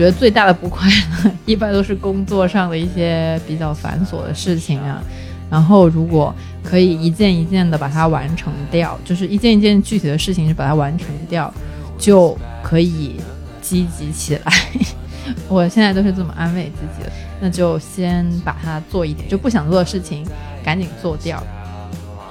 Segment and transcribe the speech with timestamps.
[0.00, 0.88] 觉得最大的不快
[1.22, 5.02] 乐，一般都是工作上的一些比较繁琐的事情啊。
[5.50, 11.52] 然后如果可以一件一件的把它完成掉，就是一件一件具体的事情是把它完成掉，
[11.98, 13.16] 就可以
[13.60, 14.52] 积极起来。
[15.48, 20.26] 我现在都是这么安慰自己的，那就先把它做一点，就不想做的事情
[20.64, 21.42] 赶紧做掉。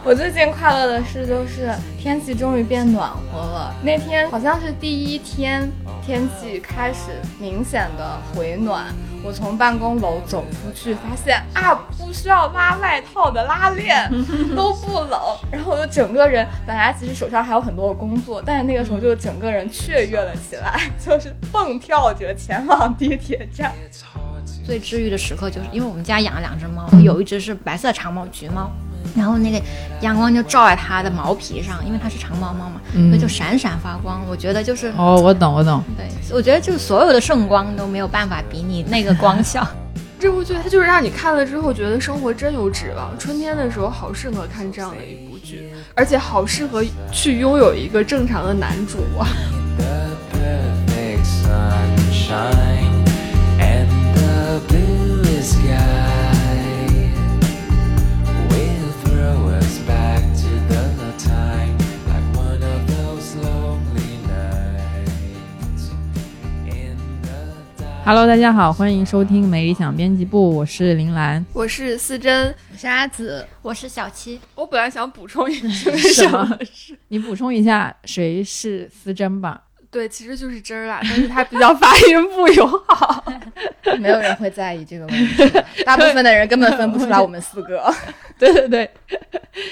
[0.04, 3.76] 我最近快乐的事就是天气终于变暖和了。
[3.84, 5.70] 那天好像是第一天，
[6.10, 8.88] 天气开始明显的回暖。
[9.24, 14.10] 我从办公楼走出去，发现啊，不需要拉外套的拉链
[14.58, 15.22] 都不冷。
[15.52, 23.72] 然后我就整个人，本来其实手上还有很多的工作，但是那个时候就整个人雀跃了起来，就是蹦跳着前往地铁站。
[24.66, 28.72] 最治愈的时刻就是因为我们家养了两只猫，有一只是白色长毛橘猫。
[29.16, 29.62] 然后那个
[30.02, 34.22] 阳光就照在它的毛皮上，因为它是长毛猫嘛，所以就闪闪发光。
[34.30, 35.84] 我觉得就是哦，我懂我懂。
[35.98, 39.68] 对，我觉得就是所有的圣光都没有办法比拟那个光效。
[40.20, 43.18] 这部剧它就是让你看了之后觉得生活真有指望。
[43.18, 49.26] 春天的时候好适合看这样的一部剧，而且好适合去拥有一个正常的男主啊。
[68.10, 74.42] Hello，大家好，欢迎收听没理想编辑部，我是林兰，我是思珍，我是阿紫，我是小七。
[74.56, 75.70] 我本来想补充一句
[76.16, 76.58] 什么？
[77.10, 79.62] 你补充一下谁是思珍吧。
[79.92, 83.24] 对，其实就是真儿啦，但是他比较发音不友好，
[84.00, 85.52] 没有人会在意这个问题，
[85.84, 87.92] 大部分的人根本分不出来我们四个。
[88.38, 88.90] 对对对，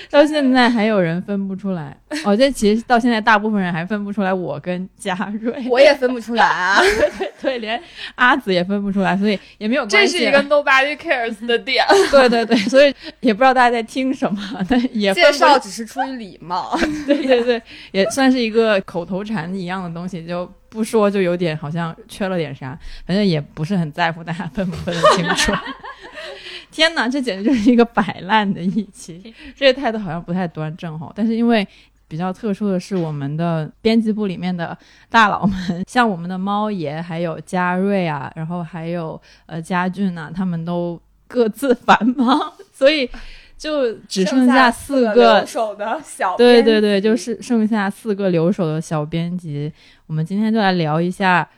[0.10, 1.96] 到现在还有人分不出来。
[2.26, 6.82] 哦，这其实到现在大部分人还分不出来我跟嘉瑞，我也分不出来啊。
[7.18, 7.82] 对对，连
[8.16, 10.14] 阿紫也分不出来，所以也没有关系。
[10.14, 11.86] 这是一个 nobody cares 的点。
[12.12, 16.78] 对对对，所以也不知道大家在听什么，但也介绍只是出于礼貌。
[17.06, 17.62] 对对对，
[17.92, 25.52] 也算是一个口头禅一样的东西，就不说就有点好像缺了点啥，反正也不是很在乎大家分不分得清楚。
[26.72, 31.12] 天哪，这简直就是一个摆烂的一期，这个态度好像不太端正哈。
[31.16, 31.68] 但是因为
[32.08, 34.78] 比较特殊的是，我们的编辑部里面的
[35.10, 43.10] 大佬们， 像我们的猫爷，还有嘉瑞啊，然后还有呃嘉俊呐，他们都各自 繁忙，所以
[43.58, 49.72] 就只剩下四个留守的小对对对，就是剩下四个留守的小编辑。
[50.06, 51.50] 我们今天就来聊一下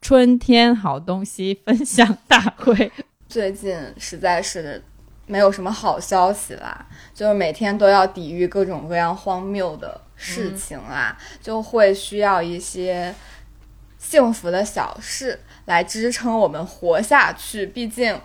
[0.00, 2.92] 春天好东西分享大会。
[3.28, 4.82] 最近实在是
[5.26, 13.14] 没有什么好消息啦，就是每天都要抵御各种各样荒谬的事情啦，就会需要一些
[13.98, 17.66] 幸福的小事来支撑我们活下去。
[17.66, 18.18] 毕竟，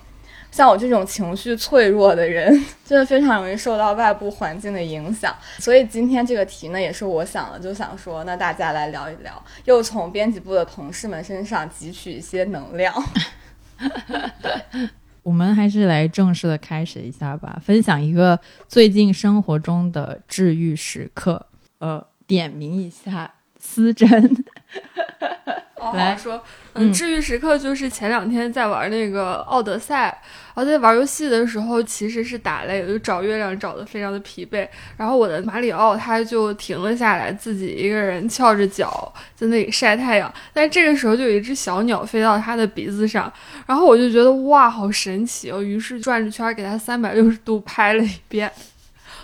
[0.53, 2.53] 像我这种情绪脆弱的人，
[2.85, 5.35] 真的非常容易受到外部环境的影响。
[5.57, 12.93] 所以今天这个题呢，也是我想了，就想说，那大家来聊一聊，又从编辑部的同事们身上汲取一些能量。
[15.23, 21.47] 我们还是来正式的开始一下吧，分享一个最近生活中的治愈时刻。
[21.79, 24.07] 呃，点名一下思珍。
[25.93, 26.41] 来说，
[26.73, 30.05] 嗯，治愈时刻就是前两天在玩那个奥德赛，
[30.55, 34.67] 然后在玩游戏的时候其实是打累了，就找月亮找的非常的疲惫。
[34.97, 40.33] 然后我的马里奥他就停了下来，自己一个人翘着脚在那里晒太阳。
[40.53, 43.31] 但这个时候就有一只小鸟飞到他的鼻子上，
[43.67, 45.61] 然后我就觉得哇，好神奇哦！
[45.61, 48.51] 于是转着圈给他三百六十度拍了一遍，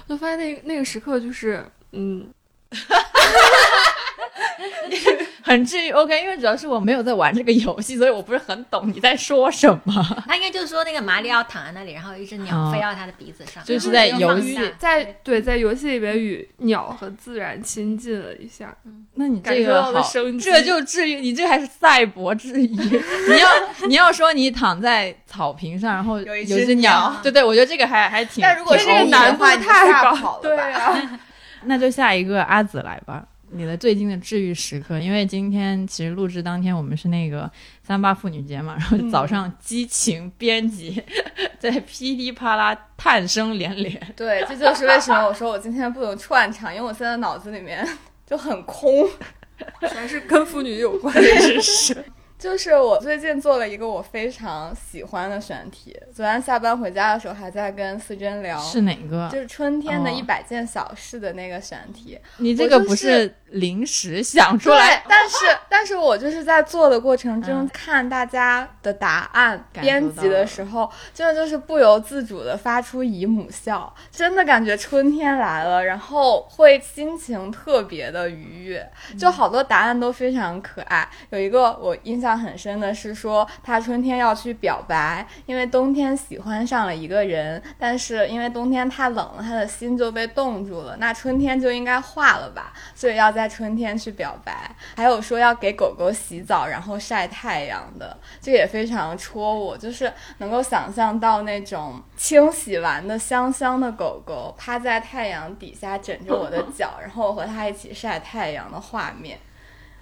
[0.08, 2.28] 就发现那那个时刻就是嗯。
[5.44, 10.24] 很治愈，OK，因为主要是我没有在玩这个游戏，所以我不是很懂你在说什么。
[10.28, 18.76] 他应该就是说那个马里奥躺在那里，然后一只鸟飞到他的鼻子上，就是在游戏，在对，在游戏里边与鸟和自然亲近了一下。
[19.16, 20.02] 那你这个好，
[20.40, 22.68] 这就治愈，你这还是赛博治愈。
[23.30, 23.50] 你要
[23.88, 28.42] 你要说你躺在草坪上，然后有一只鸟，对对，我觉得这个还还挺。
[28.42, 31.20] 但如果这个难度太高，对啊。
[31.66, 33.26] 那就下一个阿紫来吧。
[33.52, 37.50] 你的最近的治愈时刻，因为今天其实录制当天我们是那个
[37.82, 41.02] 三八妇女节嘛，然后早上激情编辑
[41.60, 44.14] 在噼里啪啦叹声连连。
[44.16, 47.88] 对，这就是为什么我说我今天不能串场，因为我现在脑子里面
[48.26, 49.08] 就很空，
[49.82, 52.06] 全是跟妇女有关的知识。
[52.40, 59.28] 就是我最近做了一个我非常喜欢的选题，昨天下班回家的时候还在跟思珍聊，是哪个？
[59.30, 62.18] 就是春天的一百件小事的那个选题。
[62.38, 65.36] 你这个不是临时想出来，但是
[65.70, 81.08] 但是我就是在做的过程中看大家的答案，编辑的时候，真的就是不由自主的发出姨母笑，真的感觉春天来了，然后会心情特别的愉悦，就好多答案都非常可爱。
[81.30, 94.70] 有一个我印象很深的是说，他春天要去表白，因为冬天喜欢上了一个人，但是因为冬天太冷了，他的心就被冻住了，那春天就应该化了吧，所以要在春天去表白。
[94.96, 109.38] 还有说要给狗狗洗澡，然后晒太阳的，这也非常戳我，就是能够想象到那种清洗完的香香的狗狗趴在太阳底下枕着我的 脚，然后我和它一起晒太阳的画面，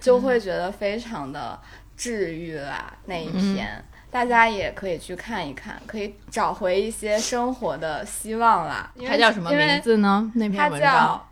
[0.00, 1.58] 就会觉得非常的
[1.96, 2.92] 治愈啦。
[3.06, 8.90] 那一篇大家也可以去看一看，可以找回一些生活的希望啦。
[9.06, 10.32] 它叫什么名字呢？
[10.34, 11.27] 那篇文章。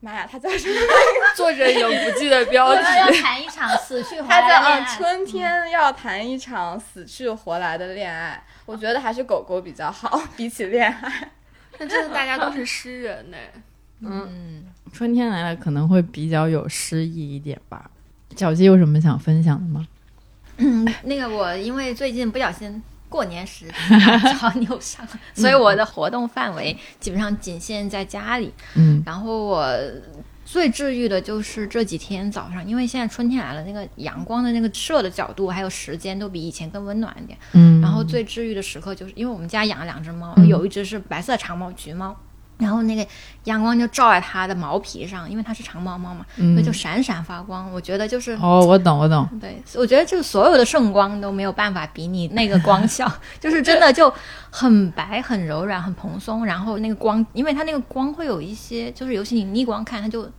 [0.00, 0.74] 妈呀，他在什么？
[1.36, 2.82] 作者有不记得标题。
[2.82, 4.96] 要谈一场死去活来的恋爱。
[4.96, 11.30] 春天要谈一场死去活来的恋爱，我觉得还是狗狗比较好， 比起恋爱。
[11.78, 13.36] 那真的大家都是诗人呢。
[14.00, 17.90] 嗯，春天来了可能会比较有诗意一点吧。
[18.36, 19.86] 小鸡有什么想分享的吗？
[20.56, 22.82] 嗯，那个我因为最近不小心。
[23.10, 23.66] 过年时
[24.40, 28.50] 脚扭伤，所以我的活动范围 基本上仅限在家里。
[28.76, 29.68] 嗯，然后我
[30.44, 37.38] 最治愈的就是这几天早上，因为现在春天来了，那个阳光的那个射的角度还有时间都比以前更温暖一点。
[37.52, 42.16] 嗯，然后最治愈的时刻就是因为我们家养了两只猫，有一只是白色长毛橘猫。
[42.60, 43.06] 然后那个
[43.44, 47.72] 阳光就照在它的毛皮上，因为它是长毛猫嘛，所以就闪闪发光。
[47.72, 49.28] 我觉得就是哦，我懂，我懂。
[49.40, 53.10] 对，我觉得就所有的圣光都没有办法比你那个光效，
[53.40, 54.12] 就是真的就
[54.50, 56.44] 很白、很柔软、很蓬松。
[56.44, 60.30] 然后那个光，因为它那个光会有一些，就是尤其你逆光看，它就。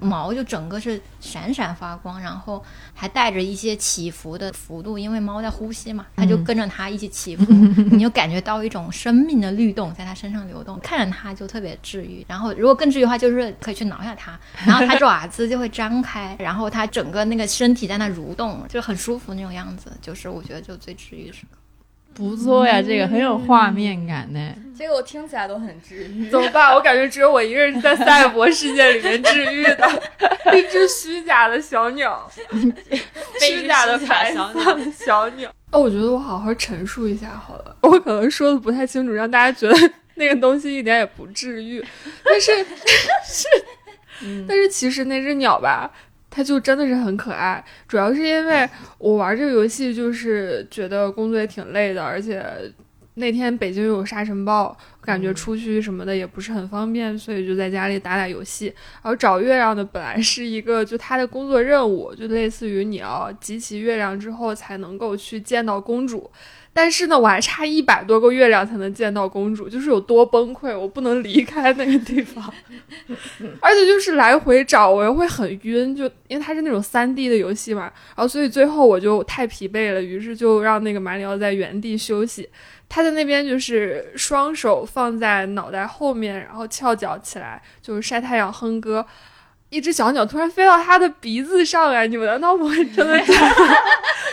[0.00, 2.62] 毛就整个是闪闪发光，然后
[2.94, 7.44] 还带着一些起伏的幅度，因为猫在呼吸嘛，它就跟着它一起起伏，
[7.92, 12.24] 你就感觉到一种生命的律动在它身上流动，看着它就特别治愈。
[12.26, 21.58] 然后如果更治愈的话，就是可以去挠下它，然后它爪子就会张开，然后它整个那个身体在那蠕动，就很舒服那种样子，就是我觉得就最治愈的时刻。
[22.12, 24.52] 不错呀，这个很有画面感呢。
[24.80, 26.28] 这个我听起来都很治愈。
[26.32, 26.74] 怎么办？
[26.74, 30.02] 我感觉只有我一个人在赛博世界里面治愈的。
[30.56, 32.26] 一只虚假的小鸟，
[33.38, 35.52] 虚假的白色小鸟。
[35.70, 37.76] 哦，我觉得我好好陈述一下好了。
[37.82, 41.84] 我可能说的不太清楚，让大家觉得那个东西一点也不治愈。
[42.24, 42.52] 但是
[43.22, 43.46] 是，
[44.48, 45.90] 但是其实那只鸟吧。
[46.32, 48.68] 它就真的是很可爱，主要是因为
[48.98, 52.40] 我玩这个游戏就是觉得工作也挺累的，而且
[53.20, 58.66] 那天北京有沙尘暴，感觉出去什么的也不是很方便，所以就在家里打打游戏。
[58.66, 66.28] 然后找月亮的本来是一个就他的工作任务，就类似于你要集齐月亮之后才能够去见到公主。
[66.82, 72.42] 但是呢，我还差一百多个月亮才能见到公主，就是有多崩溃，我不能离开那个地方，
[73.60, 77.82] 而且就是来回找，我又会很晕，就因为它是那种三 D 的游戏嘛，
[78.16, 82.48] 然后所以最后我就太疲惫了，于是就让那个马里奥在原地休息，
[82.88, 89.04] 他在那边就是双手放在脑袋后面，然后翘脚起来，就是晒太阳哼歌。
[89.70, 92.06] 一只小鸟突然飞到他的鼻子上来！
[92.06, 93.48] 你们难道不会真的 觉得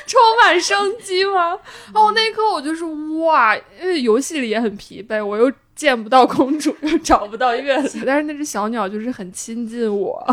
[0.07, 1.53] 充满生机吗？
[1.93, 2.83] 哦，那一刻我就是
[3.19, 10.25] 哇，因为游戏里也很疲惫，我又见不到公主，又找不到月亮， 但是那只小鸟就是很亲近我，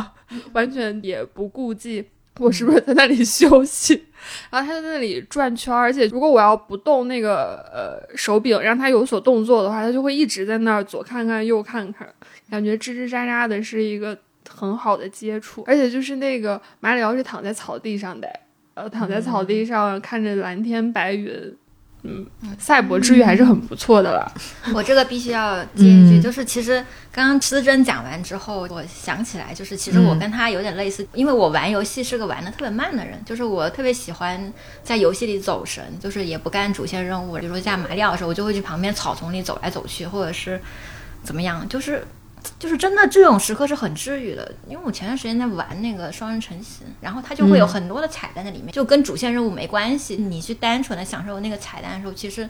[0.55, 2.03] 完全也不顾忌
[2.41, 4.07] 我是不是在那里休息。
[4.49, 12.09] 然后它在那里转圈，而且如果我要不动那个呃手柄，让它有所动作的话，它就会一直在那儿左看看右看看，
[12.51, 14.17] 感觉吱吱喳喳的，是一个。
[14.49, 18.29] 很好的接触，而且就是那个马里奥是躺在草地上的，
[18.75, 21.57] 呃，躺在草地上看着蓝天白云，
[22.03, 22.27] 嗯，
[22.59, 24.31] 赛博治愈还是很不错的了。
[24.75, 40.61] 我这个必须要接一句，就是其实刚刚思珍讲完之后，我想起来，就是其实我跟他有点类似，因为我玩游戏是个玩的特别慢的人，就是我特别喜欢在游戏里走神，就是也不干主线任务，比如说像马里奥的时候，我就会去旁边草丛里走来走去，或者是
[41.23, 42.05] 怎么样，就是。
[42.59, 44.55] 就是真的，这种时刻是很治愈的。
[44.69, 50.17] 因为我前段时间在玩那个双人成行，然后它就会有很多的彩蛋在里面，就跟主线任务没关系。
[50.17, 52.49] 你去单纯的享受那个彩蛋的时候，其实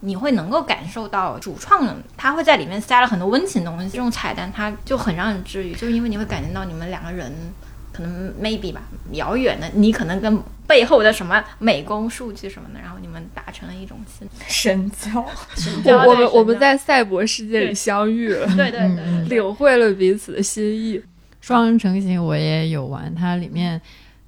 [0.00, 3.88] 你会能够感受到主创他会在里面塞了很多温情的东西。
[3.90, 7.32] 这种彩蛋它就很让人治愈，就是因为你会感觉到你们两个人。
[7.94, 8.82] 可能 maybe 吧，
[9.12, 15.24] 遥远的你可能跟背后的什么美工数据什么的，然后你们达成了一种新深交。
[16.06, 21.00] 我们我们在赛博世界里相遇了，对对对，领会了彼此的心意。
[21.40, 23.80] 双人成行我也有玩，它里面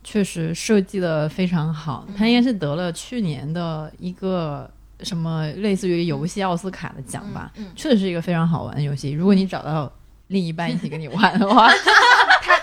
[0.04, 4.70] 确实设计的非常好，它应该是得了去年的一个
[5.02, 9.10] 什么类似于游戏奥斯卡的奖吧，嗯嗯确实是一个非常好玩的游戏。
[9.10, 9.90] 如果你找到
[10.28, 11.70] 另一半一起跟你玩的话，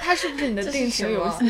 [0.03, 1.47] 它它是不是你的定情游戏？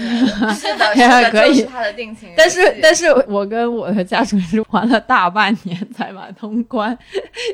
[0.55, 0.86] 是的，
[1.31, 2.38] 可以就是他的定情游戏。
[2.38, 6.95] 但是但是我跟我的家属是玩了大半年才把它通关，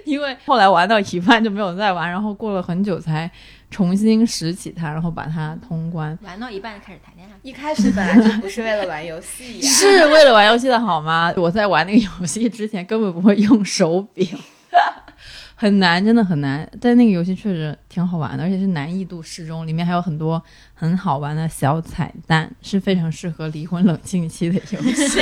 [0.03, 3.29] 因为后来玩到一半就没有再玩，然后过了很久才
[3.71, 6.17] 重新拾起它，然后把它通关。
[6.21, 7.35] 玩到一半就开始谈恋爱。
[7.41, 9.69] 一开始本来就不是为了玩游戏呀。
[9.69, 11.33] 是为了玩游戏的好吗？
[11.37, 14.27] 我在玩那个游戏之前根本不会用手柄，
[15.61, 16.65] 很难，真的很难。
[16.79, 20.41] 但那个游戏确实挺好玩的，而且是难易度适中，里面还有很多
[20.73, 25.19] 很好玩的小彩蛋，是非常适合离婚冷静期的游戏。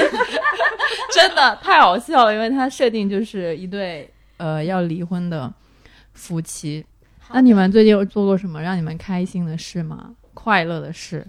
[1.12, 5.51] 真的太好笑了，因为它设定就是一对呃要离婚的
[6.13, 6.86] 夫妻。
[7.32, 10.12] 那你们最近有做过什么让你们开心的事吗？
[10.36, 11.25] 快乐的事？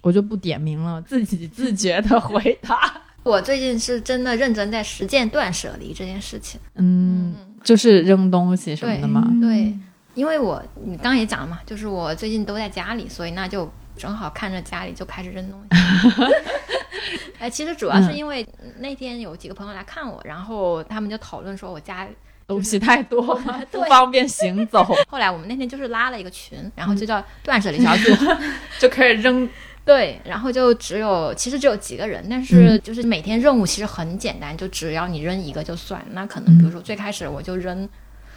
[0.00, 3.00] 我就不点名了，自己自觉的回答。
[3.22, 6.60] 我最近是真的认真在实践断舍离这件事情。
[6.74, 7.34] 嗯，
[7.64, 9.26] 就是扔东西什么的嘛。
[9.40, 9.74] 对，
[10.14, 16.24] 因为我你刚刚也讲了嘛，就是我最近都在家里，所以那就正好看着家里就开始扔东西。
[17.40, 18.46] 哎，其实主要是因为
[18.78, 22.06] 那天有几个朋友来看我，然后他们就讨论说我家。
[22.46, 24.84] 东西太多了， 不方便行走。
[25.08, 28.14] 后来我们那天就是拉了一个群，然后就叫断舍离小组，
[28.78, 29.48] 就开始扔。
[29.84, 36.02] 对，然后就只有其实只有几个人，但是就是每天任务其实很简单，就只要你扔一个就算。
[36.12, 37.86] 那可能比如说最开始我就扔，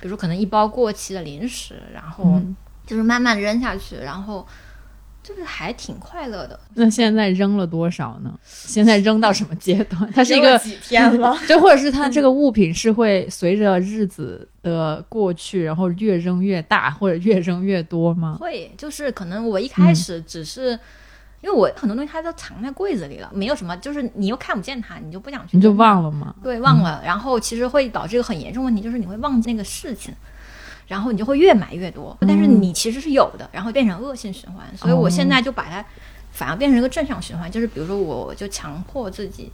[0.02, 2.42] 比如说可能一包过期的零食，然后
[2.86, 4.46] 就是慢慢扔下去，然后
[5.24, 6.60] 就是还挺快乐的。
[6.74, 8.38] 那现在扔了多少呢？
[8.44, 10.12] 现在扔到什么阶段？
[10.14, 18.36] 它是一个几天了， 就或者是它这个物品是会随着日子的过去，然后越扔越大，或者越扔越多吗？
[18.38, 20.76] 会，就是可能我一开始只是。
[20.76, 20.80] 嗯
[21.42, 26.34] 因为我很多东西它都藏在柜子里了，没有什么，就是你又看不见它，你就不想去，你就忘了吗？
[26.42, 27.00] 对，忘了。
[27.04, 30.14] 嗯、然后其实会导致一个很严重问题，就是你会忘记那个事情，
[30.88, 34.66] 然后你就会越买越多，但是你其实是有的，然后变成恶性循环。
[34.76, 35.86] 所以我现在就把它
[36.32, 39.52] 反而变成一个正向循环，就是比如说我就强迫自己，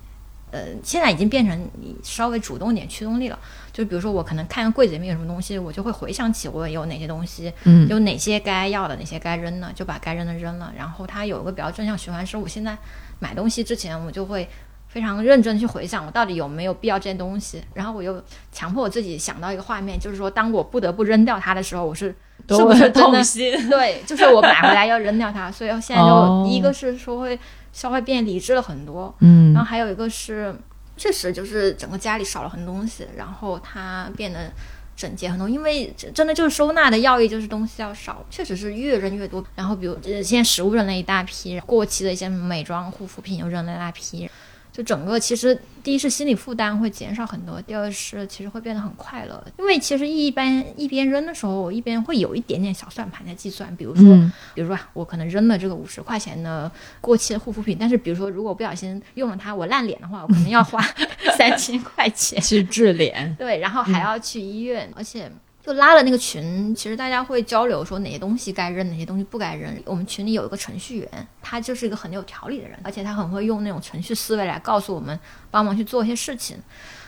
[0.51, 3.37] 呃，现在已经变成你稍微主动一点驱动力了。
[3.74, 10.72] 就比如说我可能看柜子里面有什么东西，我就会回想起我有哪些东西，嗯，有哪些该要的，哪些该扔的，就把该扔的扔了。
[10.77, 12.77] 然后它有一个比较正向循环，是我现在
[13.18, 14.48] 买东西之前，我就会
[14.88, 17.63] 非常认真去回想我到底有没有必要这件东西。
[17.74, 22.15] 然后我又强迫我自己想到一个画面，就是说当我不得不扔掉它的时候，我是
[22.50, 23.51] 是不是痛心？
[23.72, 25.51] 对，就是我买回来要扔掉它。
[25.51, 27.39] 所以现在就、哦、一个是说会
[27.72, 30.56] 稍微变理智了很多，嗯，然后还有一个是。
[30.95, 34.51] 确实就是整个家里少了很多东西，然后它变得
[34.95, 35.50] 整洁很多。
[35.50, 39.43] 因为真的就是收纳的要义就是东西要少，确实是越扔越多。
[39.55, 44.29] 然后比如现在食物扔了一大批，过期的一些美妆护肤品又扔了一大批，
[44.74, 49.42] 就整个其实第一是心理负担会减少很多，第二是其实会变得很快乐。
[49.60, 60.82] 因为其实一般一边扔的时候，我一边会有一点点小算盘在计算，比如说，嗯、比如说我可能扔了这个五十块钱的过期的护肤品，但是比如说如果不小心用了它，我烂脸的话，我可能要花
[61.38, 63.36] 三千块钱去治脸。
[63.38, 65.32] 对，然后还要去医院，嗯、而且。
[65.65, 69.74] 就拉了那个群，其实大家会交流说哪些东西该扔，哪些东西不该扔。
[69.86, 75.17] 我们群里有一个程序员，他就是一个很有条理的人，而且他很会用那种程序思维来告诉我们，
[75.50, 76.58] 帮忙去做一些事情。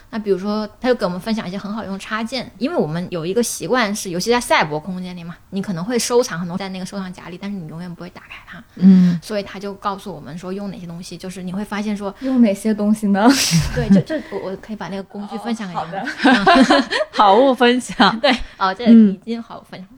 [0.09, 8.63] 那比如说，他就给我们分享一些很好用的插件，因为我们有一个习惯是，尤其在赛博空间里嘛，你可能会收藏很多在那个收藏夹里，但是你永远不会打开它。
[8.75, 13.27] 嗯，所以他就告诉我们说用哪些东西，就是你会发现说用哪些东西呢？
[13.75, 16.01] 对，就这我我可以把那个工具分享给你们。
[16.01, 19.89] 哦、 好物分享， 对，哦，这已经好物分享。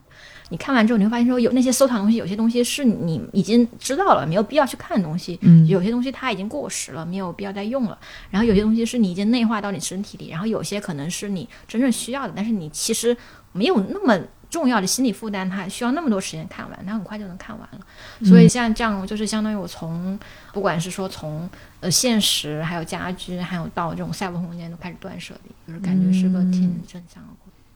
[0.50, 7.98] 你看完之后，你会发现说有那些收藏东西，有些东西是你已经知道了，没有必要去看的东西；嗯，有些东西它已经过时了，没有必要再用了。
[8.30, 13.16] 然后有些东西是你已经内化到你身体里，然后有些可能是你真正需要的，但是你其实
[13.52, 14.18] 没有那么
[14.50, 17.80] 重要的心理负担，它需要那么多时间看完，它很快就能看完了。
[18.24, 20.18] 所以像这样，就是相当于我从
[20.54, 21.50] 不管是说从
[21.82, 27.30] 呃现实，还有家居，还有到这种赛博空间都开始断舍离，就是感觉是个挺正向的。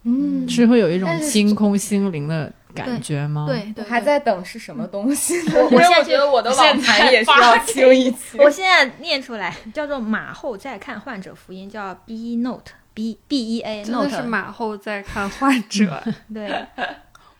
[0.04, 3.46] 嗯，是会有一种清空心灵的感觉吗？
[3.48, 5.54] 对，对还在等是什么东西呢？
[5.72, 8.40] 我现在觉得我的网盘也需要清一清。
[8.40, 16.04] 我现在念出来叫做马后再看患者福音，叫 B Note B B E A Note，是马后再看患者。
[16.34, 16.66] 对，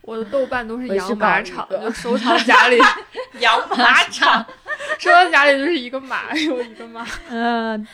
[0.02, 2.78] 我的豆瓣都是养马场，就收藏夹里
[3.40, 4.46] 养马场，
[5.00, 7.06] 收藏夹里就是一个马有一个马。
[7.30, 7.88] 嗯。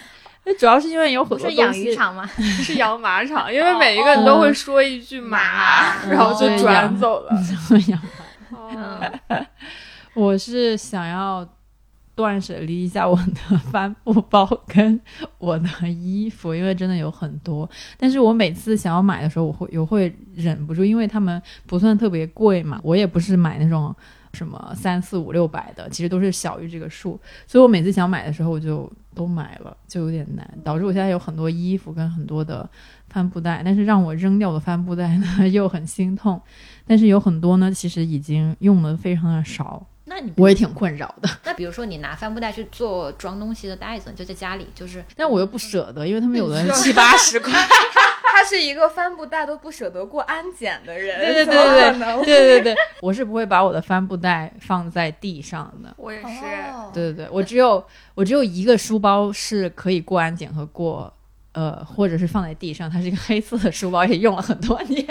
[0.50, 2.26] 那主要是因为有很多是养鱼场吗？
[2.64, 7.32] 是养马场，因为每一个人都会说一句马，然后就转走了。
[7.90, 8.02] 养
[8.62, 9.46] 马。
[10.14, 11.48] 我是想要
[12.16, 15.00] 断舍离一下我的 帆布包跟
[15.38, 17.70] 我的衣服，因为真的有很多。
[17.98, 22.80] 但是我每次想要买的时候，我会又会忍不住，因为他们不算特别贵嘛。
[22.84, 23.94] 我也不是买那种
[24.38, 27.20] 什么三四五六百的，其实都是小于这个数。
[27.48, 32.70] 所以我每次想买的时候，我就都买了，就有点难，导致我现在有很多衣服跟很多的
[33.10, 36.40] 帆布袋，但是让我扔掉的帆布袋呢 又很心痛。
[36.86, 39.86] 但是有很多呢，其实已经用的非常的少。
[40.10, 47.52] 那你我也挺困扰的，那比如说你拿帆布袋去做装东西的袋子，就在家里，就是但我又不舍得，因为他们有的七八十块。
[48.48, 55.94] 他是一个帆布袋都不舍得过安检的人，对对对对对对对， 我是不会把我的帆布袋放在地上的。
[55.98, 56.46] 我也是。
[56.74, 57.86] 哦对对对，我只有
[58.16, 61.14] 我只有一个书包是可以过安检和过
[61.52, 65.06] 呃，或者是放在地上，它是一个黑色的书包，也用了很多年。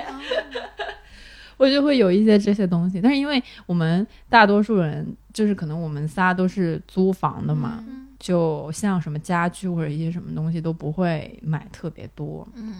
[1.58, 7.84] 我就会有一些这些东西，但是因为我们大多数人就是可能我们仨都是租房的嘛，
[8.18, 12.46] 就像什么家具或者一些什么东西都不会买特别多。
[12.54, 12.74] 嗯，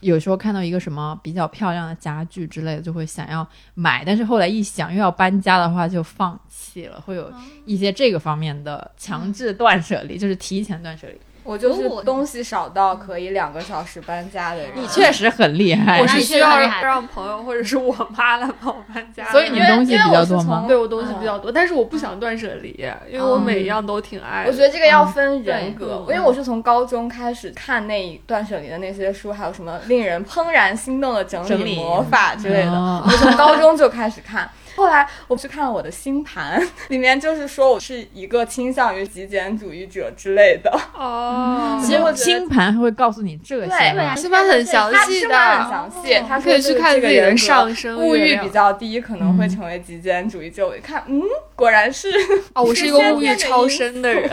[0.00, 7.00] 有时候看到一个什么比较漂亮的家具之类的，就会想要买，但是后来一想又要搬家的话，就放弃了。
[7.00, 7.32] 会有
[7.64, 11.18] 一些这个方面的强制断舍离，就是提前断舍离。
[11.46, 14.70] 我就是东西少到可以两个小时搬家的人。
[14.74, 22.74] 你确实很厉害，我是需要让朋友或者是我妈来帮我搬家，所以你因为东西比因为我是较多吗从对我东西比较多，但是我不想断舍离，
[23.08, 24.50] 因为我每一样都挺爱的。
[24.50, 34.50] 我觉得这个要分人格，对因为我是从高中开始看那一断舍离的那些书，还有什么令人怦然心动的整整理理魔法之类的，哦我从高中就开始看。
[34.76, 40.70] 后来我去看了我的星盘， 里面就是说我是一个倾向于极简主义者之类的。
[40.94, 50.66] 哦， 其实星盘还会告诉你这些星盘很详细的星盘很的，详细，他可以去看自己的上升物欲比较低，可能会成为极简主义者。
[50.66, 51.22] 我一看，嗯，
[51.54, 52.08] 果然是
[52.54, 54.30] 哦，我是一个 物欲超深的人。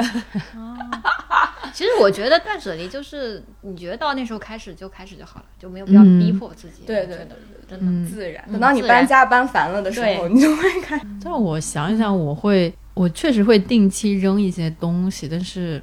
[1.73, 6.83] 其实我觉得断舍离就是你觉得到那时候开始就开始就好了，就没有必要嗯逼迫自己。
[6.85, 7.35] 对对我觉得
[7.67, 7.85] 真的。
[7.87, 8.43] 嗯，自然。
[8.47, 10.99] 嗯等到你搬家搬烦了的时候，你就会看。
[11.23, 15.81] 但我想一想，我会，我确实会定期扔一些东西，但是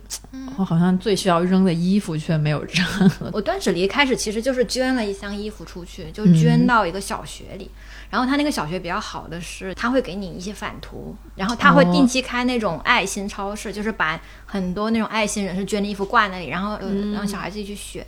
[0.57, 3.11] 我好像最需要扔的衣服却没有扔。
[3.33, 7.71] 我断舍离开始其实就是捐了一箱衣服出去，就嗯捐到一个小学里。
[8.11, 18.05] 然后他那个小学比较好的是，他会给你一些返图，然后他会定期开那种爱心超市，就是把很多那种爱心人士捐的衣服挂那里，然后、呃让小孩自己去选。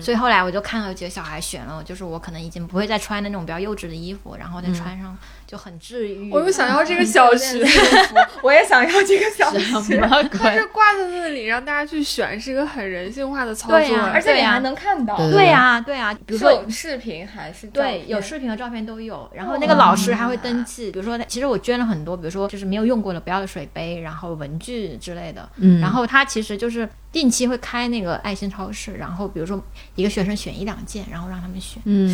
[0.00, 6.30] 所以后来我就看到有几个小孩选了，就是我可能已经不会再穿那种比较幼稚的衣服，然后再穿上就很治愈。
[6.30, 7.64] 我又想要这个小学，
[8.42, 10.08] 我也想要这个小什学，么
[10.42, 10.66] 但是？
[10.66, 13.78] 挂在那里让大家去选是一个很人性化的操作。
[13.78, 15.16] 对呀而且你对呀还能看到。
[15.16, 19.30] 对对呀、对呀、比如说有视频还是对，有视频和照片都有。
[19.34, 25.48] 然后那个老师还会登记，比如说，其实我捐了很多，比如说就是没有用过的不要的水杯，然后文具之类的。
[25.56, 29.62] 嗯然后他其实就是定期会开那个爱心超市，然后比如说
[29.96, 31.82] 一个学生选一两件，然后让他们选。
[31.84, 32.08] 嗯，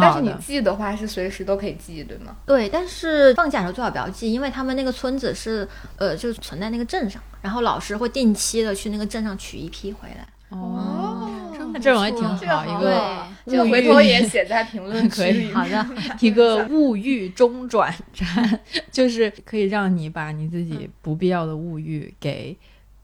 [0.00, 0.32] 但是你。
[0.42, 2.34] 寄的话是随时都可以寄，对吗？
[2.44, 10.26] 对，但是放假的时候最好不要寄，因为他们那个村子是呃，就是存在那个镇上，然后老师会定期的去那个镇上取一批回来。
[10.50, 15.52] 哦，真不那这种也挺好，一好个这个回头也 写在评论可以区里。
[15.52, 15.86] 好的，
[16.20, 18.60] 一个物欲中转站，
[18.92, 22.54] 就是可以让你把你自己不必要的物欲给，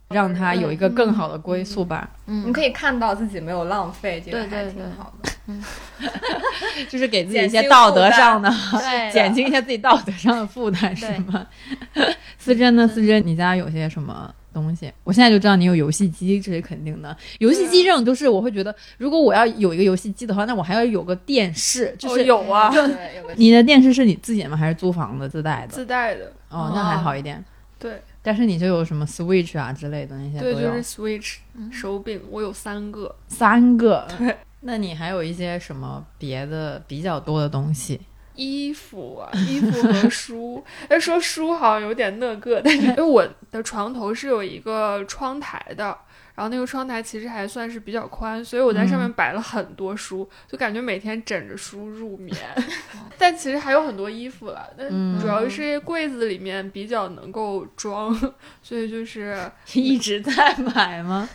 [0.09, 2.09] 让他有一个更好的归宿吧。
[2.27, 5.31] 嗯你，可以看到自己没有浪费，这个还对对对挺好的。
[5.47, 5.63] 嗯
[6.91, 11.47] 就是给自己一些道德上的对 减轻一下自己道德上的负担，是吗？
[12.39, 12.87] 思珍呢？
[12.87, 14.93] 思珍，你家有些什么东西？
[15.05, 17.17] 我现在就知道你有游戏机，这是肯定的。
[17.39, 24.57] 游戏机这种就是我会觉得，如果我要有一个游戏机的话，那我还要有个电视，就哦是有啊，对，你的电视是你自己的吗？
[24.57, 25.69] 还是租房子自带的？
[25.69, 27.43] 自带的，哦，那还好一点。
[27.79, 31.37] 对但是你就有什么 Switch 啊之类的那些对，都有就是 Switch
[31.73, 33.17] 手柄，我有三个。
[33.27, 34.07] 三个。
[34.19, 37.99] 对，那你还有一些什么别的比较多的东西？
[38.35, 40.63] 衣服啊，衣服和书。
[40.89, 45.97] 哎，说书好像有点那个，但是 因为我的床头是有一个窗台的，
[46.39, 52.37] 然后那个窗台其实还算是比较宽，所以我在上面摆了很多书，就感觉每天枕着书入眠。
[53.19, 58.17] 但其实还有很多衣服了，但嗯主要是柜子里面比较能够装，
[58.63, 59.37] 所以就是
[59.75, 61.29] 一直在买吗？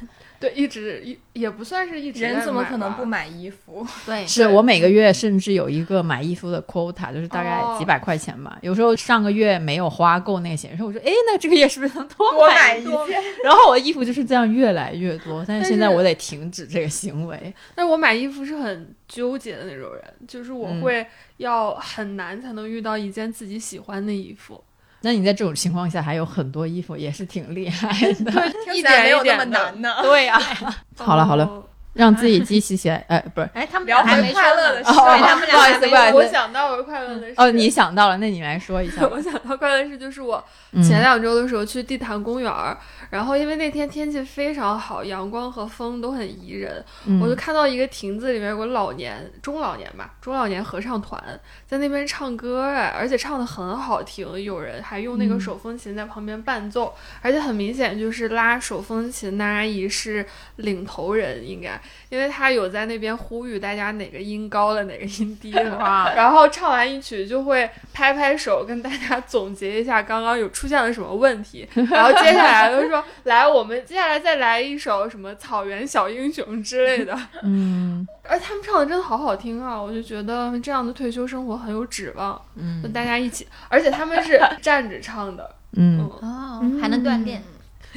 [0.44, 3.88] 对一直一也不算是一直人怎么可能不买衣服？
[4.06, 8.60] 对，是我每个月甚至有一个买衣服的 quota，就是大概哦几百块钱吧。
[8.62, 13.24] 有时候上个月没有花够那个钱，然后我说，哎，那这个月是不是能多多买买一件。
[13.42, 17.54] 然后我的衣服就是这样越来越多，但是现在我得停止这个行为。
[17.74, 24.62] 但是我买衣服是很纠结的那种人，就是我嗯会要很难才能遇到一件自己喜欢的衣服，
[25.04, 28.32] 那你在这种情况下还有很多衣服，也是挺厉害的。
[28.66, 29.96] 听起来没有那么难呢。
[30.02, 30.39] 对呀、
[30.98, 31.63] 好了好了，哦
[31.94, 32.96] 让自己积极起来。
[33.08, 37.34] 哎，不是，哎，他们聊回俩还没快乐的事哦对他们俩不好意还没思不好意思我想到我快乐的事。
[37.38, 39.06] 哦，你想到了，那你来说一下。
[39.12, 42.76] 我想到快乐的事就是我嗯前两周的时候去地坛公园儿，
[43.13, 47.21] 然后因为那天天气非常好，阳光和风都很宜人，嗯。
[47.21, 51.23] 我就看到一个亭子里面有个老年中老年吧，中老年合唱团
[51.67, 65.78] 在那边唱歌哎，而且唱的很好听，有人还用那个手风琴在旁边伴奏，而且很明显就是拉手风琴的阿姨是领头人，应该，因为她有在那边呼吁大家哪个音高了，哪个音低了。
[65.78, 77.18] 哇，然后唱完一曲就会拍拍手，跟大家总结一下刚刚有出现了什么问题，然后接下来就说来，我们接下来再来一首什么草原小英雄之类的。
[77.44, 79.82] 嗯而他们唱的真的好好听啊！
[79.82, 87.44] 我就觉得这样的退休生活很有指望，嗯跟大家一起，而且他们是站着唱的，嗯，哦，还能锻炼。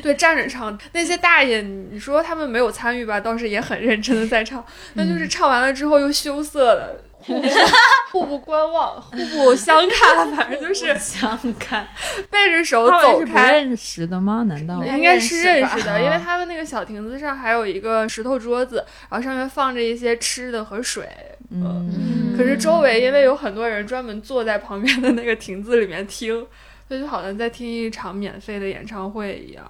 [0.03, 0.79] 对，站着唱。
[0.93, 4.63] 那些大爷，你说他们没有参与吧，倒是也很认真的在唱，
[4.95, 7.03] 那就是唱完了之后又羞涩的。
[7.27, 7.41] 互
[8.13, 11.87] 不互不观望，互不相看，反正就是相看，
[12.31, 13.59] 背着手走开。
[13.59, 14.45] 认识的吗？
[14.49, 14.83] 难道？
[14.85, 21.09] 应该是认识认识的，因为他们那个小亭子上还有一个石头桌子，然后上面放着一些吃的和水。
[21.51, 26.47] 嗯，可是周围因为有很多人专门坐在旁边的那个亭子里面听，
[26.89, 29.65] 所以就好像在听一场免费的演唱会一样。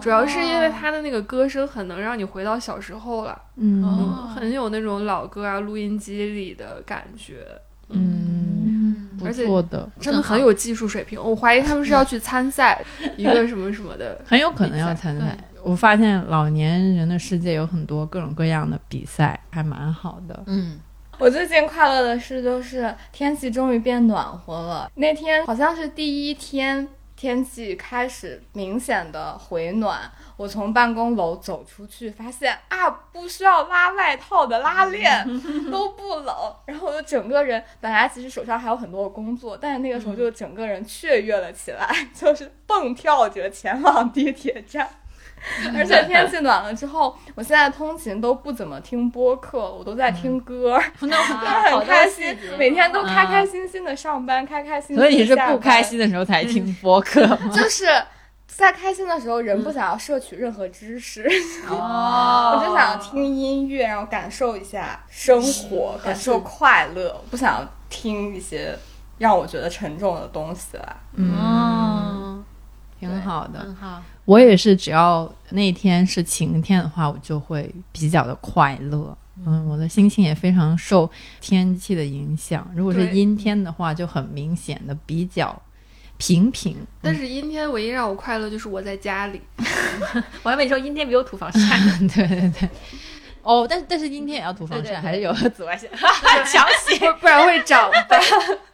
[0.00, 7.46] 主要是因为他的那个歌声很能让你回到小时候了，嗯嗯，很有那种老歌啊录音机里的感觉，
[7.88, 11.22] 嗯，而且错的，真的很有技术水平。
[11.22, 12.82] 我怀疑他们是要去参赛
[13.16, 14.20] 一个什么什么的。
[14.26, 15.36] 很有可能要参赛。
[15.62, 20.44] 我发现老年人的世界有很多各种各样的比赛，还蛮好的。
[20.46, 20.78] 嗯，
[21.18, 24.88] 我最近快乐的事就是天气终于变暖和了。
[24.94, 30.10] 那天好像是第一天，天气开始明显的回暖。
[30.36, 35.26] 我从办公楼走出去，发现啊，不需要拉外套的拉链
[35.72, 36.54] 都不冷。
[36.66, 44.88] 然后我就整个人，本来其实手上还有很多的工作，但是那个时候就整个人雀跃了起来， 就是蹦跳着前往地铁站。
[45.74, 50.80] 而且天气暖了之后，我现在通勤都不怎么听播客，我都在听歌。
[51.00, 54.96] 那就是很开心，每天都开开心心的上班，开开心心。
[54.96, 57.38] 所以你是不开心，的时候才听播客吗？
[57.54, 57.86] 就是
[58.46, 61.28] 在开心的时候，人不想要摄取任何知识，
[61.68, 68.76] 哦我就想要听音乐，然后感受一下生活，感受快乐，不想要听一些
[69.18, 70.96] 让我觉得沉重的东西了。
[71.14, 72.25] 嗯，哦，
[73.06, 73.60] 挺好的。
[73.60, 74.02] 很好。
[74.24, 79.16] 我也是，只要那天是晴天的话，我就会比较的快乐。
[79.44, 81.08] 嗯，我的心情也非常受
[81.40, 82.68] 天气的影响。
[82.74, 85.60] 如果是阴天的话，就很明显的比较
[86.16, 86.74] 平平。
[87.02, 89.40] 但是阴天唯一让我快乐就是我在家里，
[90.42, 92.68] 我还没说阴天没有土防晒， 对对对。
[93.46, 95.88] 哦，但但是阴天也要涂防晒，还是有紫外线，
[96.44, 98.20] 强行不不然会长 斑。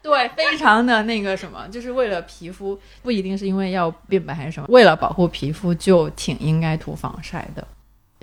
[0.02, 7.66] 对，非常的那个什么，就是为了皮肤，不一定是因为要变白还是什么，为了保护皮肤，就挺应该涂防晒的。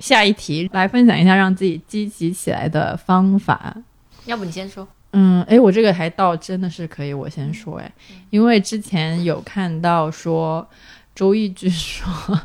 [0.00, 3.76] 下一题来分享一下让自己积极起来的方法。
[4.24, 4.86] 要不你先说。
[5.12, 7.92] 嗯，诶，我这个还倒真的是可以，我先说诶，
[8.30, 10.66] 因为之前有看到说
[11.14, 12.40] 周轶君说，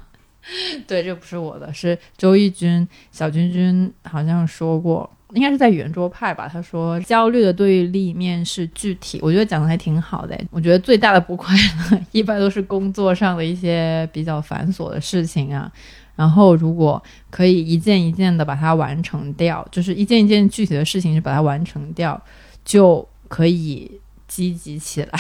[0.88, 6.48] 对，这不是我的，是周轶君小君君好像说过，应该是在圆桌派吧。
[6.48, 10.40] 他说焦虑的对立面是具体，我觉得讲的还挺好的。
[10.52, 15.72] 我觉得最大的不快乐一般都是工作上的一些比较繁琐的事情啊。
[16.16, 22.22] 然后，如果可以一件一件的把它完成掉，就是一件一件具体的事情就把它完成掉，
[22.64, 23.92] 就可以
[24.26, 25.12] 积极起来。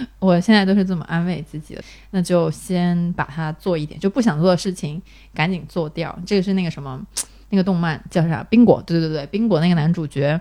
[0.18, 5.00] 我现在都是这么安慰自己的，那就先把它做一点，就不想做的事情
[5.34, 6.16] 赶紧做掉。
[6.26, 7.00] 这个是那个什么，
[7.50, 8.42] 那个动漫叫啥？
[8.44, 10.40] 冰果，对对对，冰果那个男主角，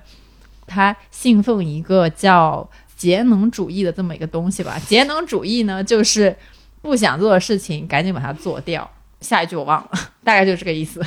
[0.67, 4.80] 他信奉一个叫节能主义的这么一个东西吧。
[4.86, 6.36] 节能主义呢，就是
[6.82, 8.89] 不想做的事情赶紧把它做掉。
[9.22, 9.89] 下一句我忘了，
[10.24, 11.02] 大概就是这个意思。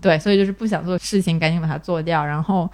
[0.00, 2.70] 对，所以就是不想做的事情赶紧把它做掉，然后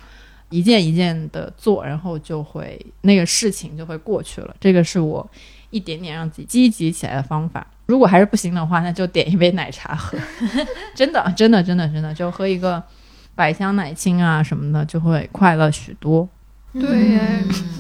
[0.52, 4.54] 一件一件的做，然后就会那个事情就会过去了。
[4.60, 5.28] 这个是我
[5.70, 7.66] 一点点让自己积极起来的方法。
[7.86, 10.16] 如果还是不行的话，那就点一杯奶茶喝。
[10.94, 12.82] 真的，真的，真的，真的，就喝一个
[13.34, 16.28] 百香奶清啊什么的，就会快乐许多。
[16.72, 17.18] 对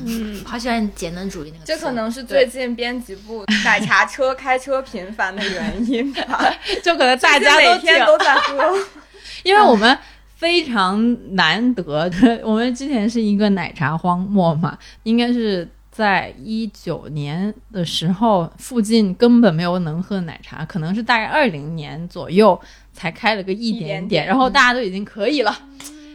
[0.04, 1.64] 嗯，好喜欢简单主义那个。
[1.64, 6.54] 这可能是最近编辑部奶茶车开车频繁的原因吧。
[6.82, 8.76] 就可能大家都每天都在喝。
[9.44, 9.96] 因为我们
[10.42, 12.10] 非常难得，
[12.42, 22.60] 我们之前是一个奶茶荒漠嘛，应该是在一九年的时候，附近根本没有能喝的奶茶，可能是大概二零年左右
[22.92, 25.56] 才开了个一点点点然后大家都已经可以了，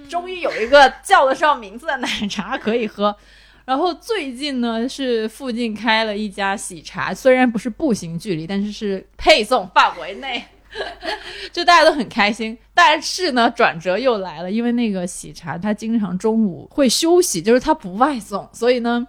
[0.10, 3.16] 终于有一个叫得上名字的奶茶可以喝。
[3.64, 10.44] 然后最近呢，是附近开了一家喜茶，虽然不是步行距离，但是是配送范围内，
[11.52, 12.58] 就大家都很开心。
[12.74, 19.08] 但是呢，转折又来了，因为那个喜茶他经常中午会休息，就是他不外送，所以呢。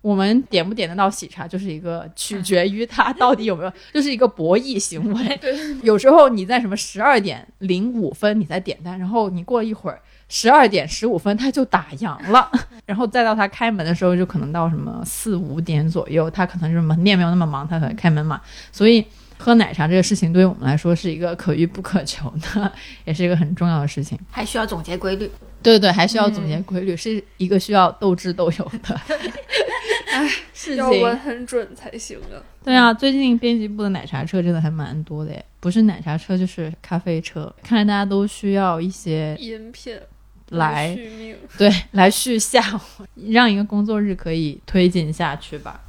[0.00, 5.36] 我们点不点得到喜茶，就是一个取决于他到底有没有，就是一个博弈行为。
[5.38, 5.52] 对，
[5.82, 12.48] 有时候你在什么十二点零五分你在点单，然后你过一会儿十二点十五分他就打烊了，
[12.86, 18.40] 然后再到他开门的时候就可能到什么四五点左右，他可能就是门店没有那么忙，它才开门嘛。
[18.70, 19.04] 所以
[19.38, 22.72] 喝奶茶这个事情对于我们来说是一个可遇不可求的，
[23.04, 24.18] 也是一个很重要的事情。
[24.30, 25.30] 还需要总结规律。
[25.62, 29.00] 对对对，还需要总结规律，是一个需要斗智斗勇的
[30.52, 31.16] 事要闻。
[31.18, 32.36] 很准才行啊。
[32.64, 39.96] 对啊，最近编辑部的奶茶车真的还蛮多的耶，不是奶茶车就是咖啡车，看来大家都需要一些饮品
[40.50, 41.36] 来续命。
[41.56, 42.80] 对来续下，
[43.30, 45.80] 让一个工作日可以推进下去吧。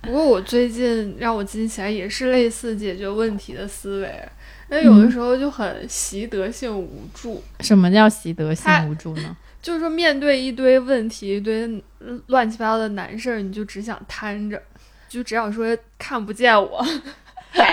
[0.00, 4.28] 不过我最近让我记起来也是类似解决问题的思维，
[4.70, 9.36] 因为有的时候就很习得性无助，什么叫习得性无助呢？
[9.62, 11.82] 就是说面对一堆问题、一堆
[12.26, 14.62] 乱七八糟的难事儿，你就只想瘫着，
[15.08, 16.86] 就只想说看不见我，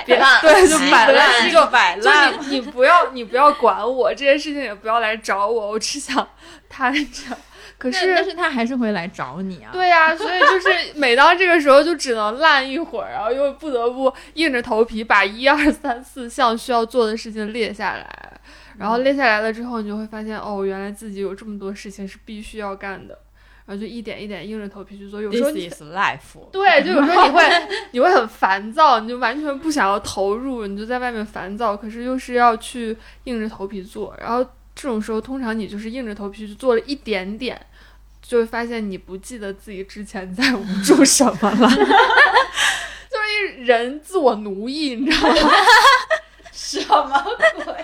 [0.06, 6.28] 别烂对，就摆烂，就摆烂你你不要你不要管我这件事情，也不要来找我，我只想
[6.68, 7.38] 瘫着。
[7.84, 9.70] 可是但是他还是会来找你啊。
[9.74, 18.42] 对呀、所以就是每当这个时候，就只能烂一会儿，然后又不得不硬着头皮把一二三四项需要做的事情列下来，
[18.78, 23.20] 然后列下来了之后，你就会发现，哦，原来自己有这么多事情是必须要干的，
[23.66, 25.22] 然后就一点一点硬着头皮去做。
[25.22, 26.50] 有时候 This 你 is life。
[26.54, 27.44] 对，就有时候你会
[27.92, 34.42] 你会很烦躁，你就完全不想要投入，你就在外面烦躁，可是又是要去硬着头皮做，然后
[34.76, 37.60] 这种时候通常你就是硬着头皮去做了一点点，
[38.34, 45.52] 就会发现你不记得自己之前在无助什么了， 就是一人自我奴役，你知道吗？
[46.52, 47.24] 什么
[47.64, 47.76] 鬼？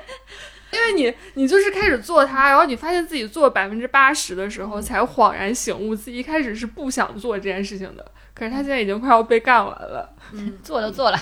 [0.72, 10.10] 因为你你就是开始做它，然后你发现自己做百分之八十的时候，才恍然醒悟，自己一开始是不想做这件事情的，可是他现在已经快要被干完了。
[10.32, 11.20] 嗯，做都做了，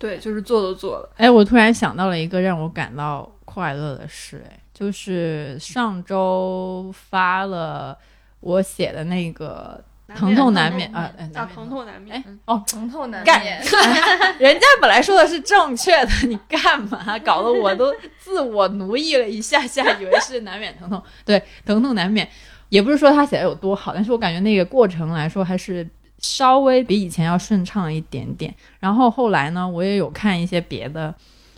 [0.00, 1.08] 对，就是做都做了。
[1.18, 7.96] 哎，我突然想到了一个让我感到快乐的事，哎，就是上周发了
[8.40, 9.82] 我写的那个
[10.14, 12.16] 疼痛难免啊，哎啊，疼痛难免。
[12.16, 13.58] 哎哦，疼痛难干免。
[14.38, 17.18] 人家本来说的是正确的，你干嘛？
[17.20, 21.02] 搞得我都 自我奴役了一下下，以为是难免疼痛。
[21.24, 22.28] 对，疼痛难免，
[22.68, 28.54] 也不是说他写的有多好，但是我感觉那个过程来说还是稍微比以前要顺畅一点点。
[28.80, 31.14] 然后后来呢，我也有看一些别的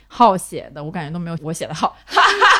[0.06, 2.53] 号写的，我感觉都没有我写的好，哈哈哈，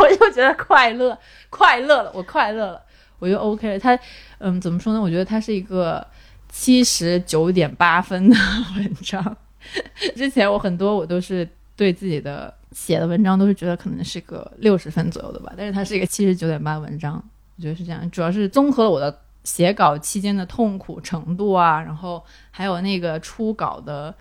[0.00, 1.16] 我就觉得快乐，
[1.50, 2.82] 快乐了，我快乐了，
[3.18, 3.78] 我就 OK 了。
[3.78, 3.98] 他，
[4.38, 5.00] 嗯，怎么说呢？
[5.00, 6.06] 我觉得他是一个
[6.48, 8.36] 七十九点八分的
[8.76, 9.36] 文章。
[10.16, 17.22] 之前我很多我都是对自己的写的文章都是觉得可能是个六十分左右的吧，但是它是一个七十九点八文章，
[17.56, 24.14] 我觉得是这样，主要是综合了我的写稿期间的痛苦程度啊，然后还有那个初稿的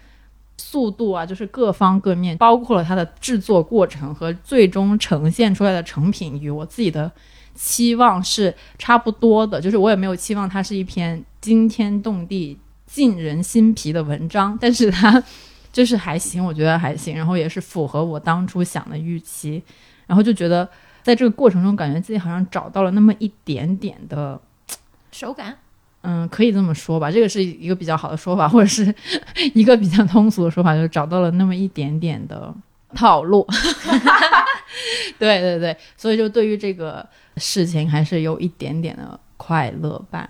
[0.60, 7.10] 速度啊，就是各方各面，包括了它的制作过程和最终呈现出来的成品与我自己的
[7.56, 15.24] 期望是差不多的，就是我也没有期望它是一篇惊天动地、沁人心脾的文章，但是它
[15.72, 19.64] 就是还行，我觉得还行，然后也是符合我当初想的预期，
[20.06, 20.68] 然后就觉得
[21.02, 24.40] 在这个过程中，感觉自己好像找到了那么一点点的。
[25.12, 25.58] 手感。
[26.02, 28.94] 嗯，可以这么说吧，这个是一个比较好的说法，或者是
[29.54, 32.54] 一个比较通俗的说法，就是找到了那么一点点的
[32.96, 33.46] 套路。
[35.20, 37.06] 对对对，所以就对于这个
[37.38, 40.30] 事情还是有一点点的快乐吧，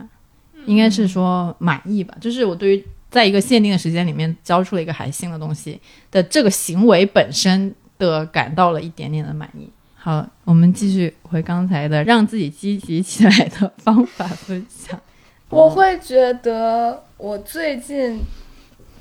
[0.66, 2.16] 应该是说满意吧。
[2.20, 5.80] 就是我对于在一个限定的时间里面交出了一个还行的东西
[6.10, 9.70] 的这个行为本身的感到了一点点的满意。
[9.96, 15.00] 好，我们继续回刚才的让自己积极起来的方法分享。
[15.50, 18.22] 我会觉得我最近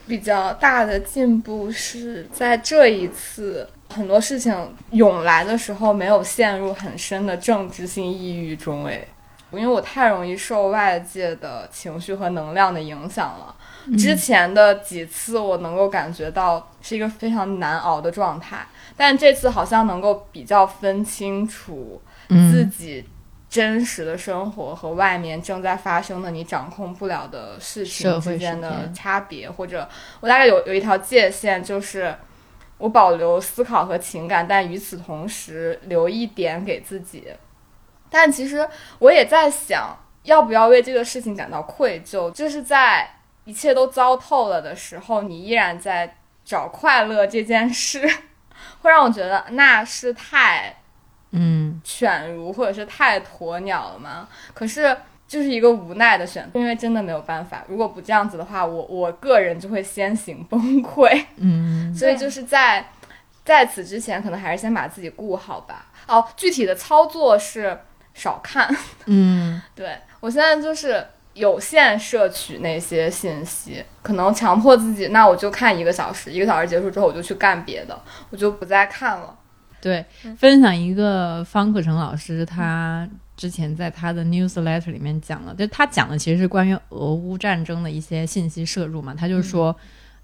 [0.06, 4.54] 比较大的进步是在这一次很多事情
[4.92, 8.86] 涌来的时候，没有陷入很深的政治性抑郁中。
[8.86, 9.06] 诶，
[9.52, 13.54] 因为我太容易受外界的情绪和能量的影响了。
[13.98, 23.04] 之前的几次，我能够感觉到是一个非常难熬的状态，但这次好像能够比较分清楚自己
[23.48, 29.88] 真实的生活和外面正在发生的你掌控不了的事情之间的差别，或者
[30.20, 32.14] 我大概有有一条界限，就是
[32.76, 37.24] 我保留思考和情感，但与此同时留一点给自己。
[38.10, 42.30] 但其实我也在想，要不要为这个事情感到愧疚？
[42.30, 43.08] 就是在
[43.44, 48.06] 一切都糟透了的时候，你依然在找快乐这件事，
[48.82, 50.76] 会让我觉得那是太
[51.32, 54.28] 嗯犬儒或者是太鸵鸟了吗？
[54.54, 57.62] 可是就是一个无奈的选择，因为真的没有办法。
[57.68, 61.24] 如果不这样子的话，我我个人就会先行崩溃。
[61.36, 62.90] 嗯 所以就是在
[63.44, 65.86] 在此之前，可能还是先把自己顾好吧。
[66.06, 67.78] 哦，具体的操作是
[68.14, 68.74] 少看。
[69.06, 79.36] 嗯对我现在就是有限摄取那些信息，可能强迫自己，那我就看一个小时，一个小时结束之后我就去干别的，我就不再看了。
[79.80, 80.04] 对，
[80.36, 89.14] 分享一个方克成老师，他之前在他的 newsletter 里面讲了，就他讲的其实是关于俄乌战争的一些信息摄入嘛。
[89.14, 89.74] 他就是说，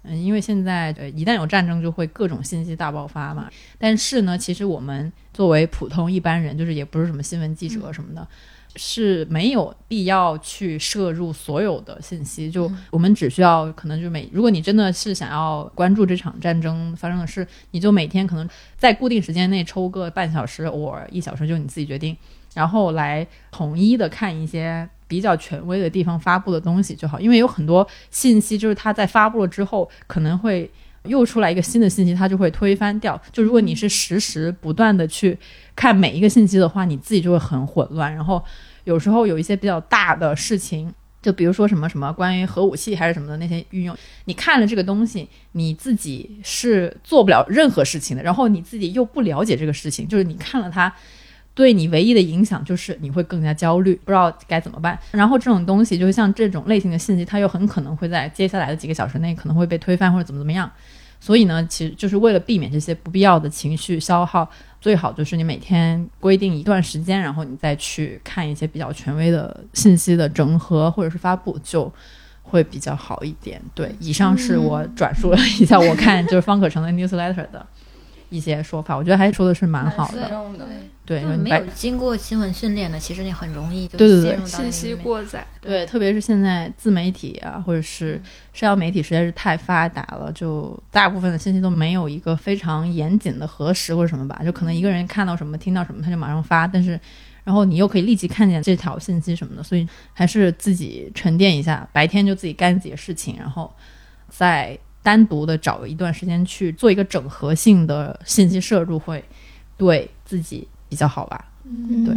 [0.03, 3.49] 嗯，因为现在呃一旦有战争，就会各种信息大爆发嘛。
[3.77, 8.27] 但是呢，其实我们作为普通一般人，就是也不是什么新闻记者什么的。
[8.75, 22.15] 是没有必要去摄入所有的信息，就我们只需要可能就每，如果你真的是想要关注这场战争发生的事，你就每天可能在固定时间内抽个半小时或一小时，就你自己决定，
[22.53, 30.69] 然后来统一的看一些比较权威的地方发布的东西就好，因为有很多信息就是它在发布了之后可能会。
[31.07, 33.19] 又出来一个新的信息，它就会推翻掉。
[33.31, 35.37] 就如果你是实时不断的去
[35.75, 38.13] 看每一个信息的话，你自己就会很混乱。
[38.13, 38.43] 然后
[38.83, 48.21] 有时候有一些比较大的事情，就比如说什么什么关于核武器还是什么的那些运用，你看了这个东西，你自己是做不了任何事情的。
[48.21, 50.93] 然后你自己又不了解这个事情，就是你看了它。
[51.53, 54.99] 对你唯一的影响就是你会更加焦虑，不知道该怎么办。
[55.11, 60.69] 然后这种东西，就是像这种类型的信息，它又很可能会在接下来的几个小时内可能会被推翻或者怎么怎么样。
[61.25, 64.47] 所以呢，其实就是为了避免这些不必要的情绪消耗，
[64.79, 71.91] 最好就是你每天规定一段时间，然后你再去看一些比较权威的信息的整合或者是发布，就
[72.43, 73.59] 会比较好一点。
[73.73, 77.65] 对，以上是我转述了一下我看就是方可成的 newsletter 的
[78.35, 80.29] 一些说法，我觉得还说的是蛮好的。
[81.05, 85.45] 对，没有经过新闻训练的，其实你很容易就对对对信息过载。
[85.61, 88.19] 对，特别是现在自媒体啊，或者是
[88.53, 96.99] 社交媒体实在是太发达了，就大部分的信息都没有一个非常严谨的核实或者什么吧，就可能一个人看到什么、听到什么，他就马上发，但是
[97.43, 103.71] 然后你又可以立即看见这条信息什么的，所以还是自己沉淀一下，白天就自己干自己的事情，然后
[104.29, 109.23] 再单独的找一段时间去做一个整合性的信息摄入，会
[109.77, 111.45] 对自己比较好吧。
[111.63, 112.15] 嗯对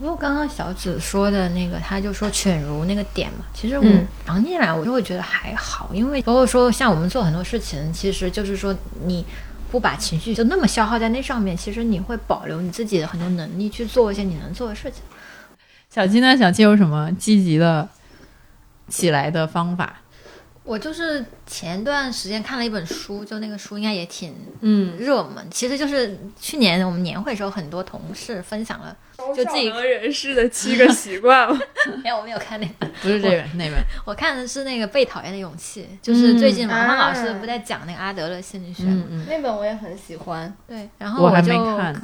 [0.00, 9.24] 因为刚刚小紫说的那个，他就说犬儒那个点嘛，其实我嗯常进来我就会觉得还好，因为包括说像我们做很多事情，其实就是说你
[9.70, 15.02] 不把情绪就那么消耗在那上面，其实你会保留你自己的很多能力去做一些你能做的事情。
[15.88, 16.36] 小七呢？
[16.36, 17.88] 小七有什么积极的
[18.88, 20.00] 起来的方法？
[20.64, 28.96] 我就是前段时间看了一本书，就那个书应该也挺嗯热门，其实就是去年我们年会的时候，很多同事分享了，
[29.36, 31.60] 就自己少能人士的七个习惯嘛。
[32.02, 33.74] 没有我没有看那本， 不是这本那本，
[34.06, 39.04] 我看的是那个被讨厌的勇气，就是最近王芳老师啊不在讲那个阿德勒心理学吗？
[39.10, 42.02] 嗯嗯，那本我也很喜欢，对，然后我还就没看。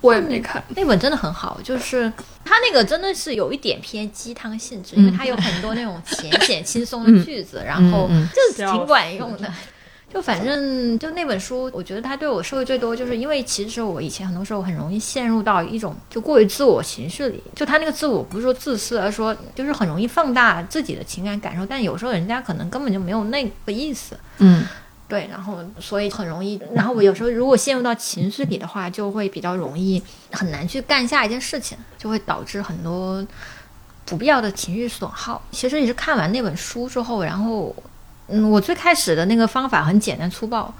[0.00, 0.62] 我也没看。
[0.74, 2.10] 那本真的很好，就是
[2.44, 9.52] 它那个真的是有一点偏鸡汤性质，因为它有很多那种浅显轻松的句子，然后就是挺管用的。
[10.08, 17.42] 就反正就那本书，我觉得它对我受益最多，就是因为其实我以前很多时候很容易陷入到一种就过于自我情绪里。
[17.56, 24.16] 就他那个自我不是说自私，而是说就是很容易放大自己的情感感受，但有时候人家可能根本就没有那个意思。
[24.38, 24.64] 嗯
[25.08, 33.24] 对，然后所以很容易，然后我有时候如果陷入到情绪里的话，就会比较容易很难去干下一件事情，就会导致很多
[34.04, 35.42] 不必要的情绪损耗。
[35.50, 37.74] 其实也是看完那本书之后，然后
[38.28, 40.72] 嗯，我最开始的那个方法很简单粗暴，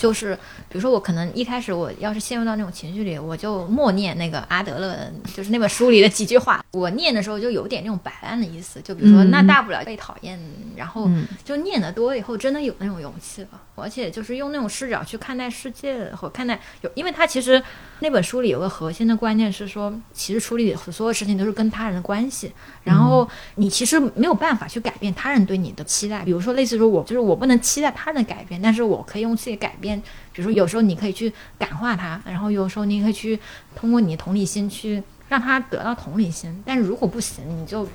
[0.00, 0.34] 就是
[0.70, 4.96] 比如说我可能一开始我要是陷入到那种情绪里，我就默念那个阿德勒
[5.34, 10.40] 就是那本书里的几句话，我念的时候就有点那种摆烂的意思，就比如说、嗯那大不了被讨厌，
[10.74, 17.62] 然后嗯就念得多以后，真的有那种勇气了，而且就是用那种视角去看待世界和看待有，因为他其实
[17.98, 22.50] 那本书里有个核心的观念是说，其实处理所有事情都是跟他人的关系，
[22.84, 29.89] 然后你其实没有办法去改变他人对你的期待，比如说类似说我就是我不能期待他人的改变，但是我可以用自己改变，
[30.32, 33.40] 比如说有时候你可以去感化他，然后有时候你可以去
[33.74, 36.62] 通过你的同理心去让他得到同理心。
[36.66, 37.88] 但是如果不行，你就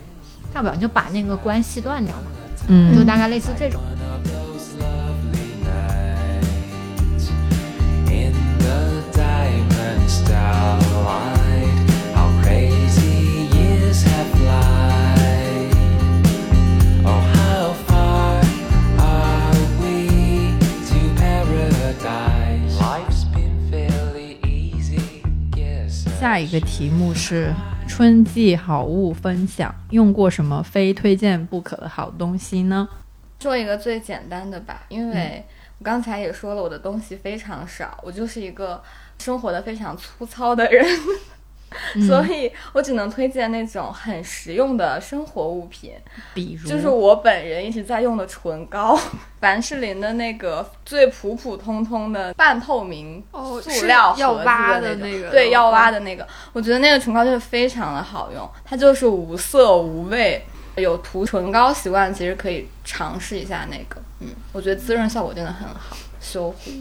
[0.54, 2.24] 大不了你就把那个关系断掉嘛，
[2.68, 3.82] 嗯就大概类似这种。
[8.10, 11.55] in the diamond starlight.
[26.26, 27.54] 下一个题目是
[27.88, 32.90] 春季好物分享，用过什么非推荐不可的好东西呢？
[33.40, 35.46] 说一个最简单的吧，因为
[35.78, 38.82] 我刚才也说了，我的东西非常少，我就是一个
[39.20, 40.84] 生活的非常粗糙的人，
[42.07, 45.93] 所以我只能推荐那种很实用的生活物品，
[46.34, 48.99] 比如就是我本人一直在用的唇膏，
[49.39, 55.86] 凡士林的那个最普普通通的半透明哦塑料盒子的那个对，要挖。
[55.91, 60.43] 的那个，我觉得那个唇膏就是非常的好用，它就是无色无味。
[60.76, 66.72] 有涂唇膏习惯，其实可以尝试一下那个，嗯，我觉得滋润效果真的很好，修护。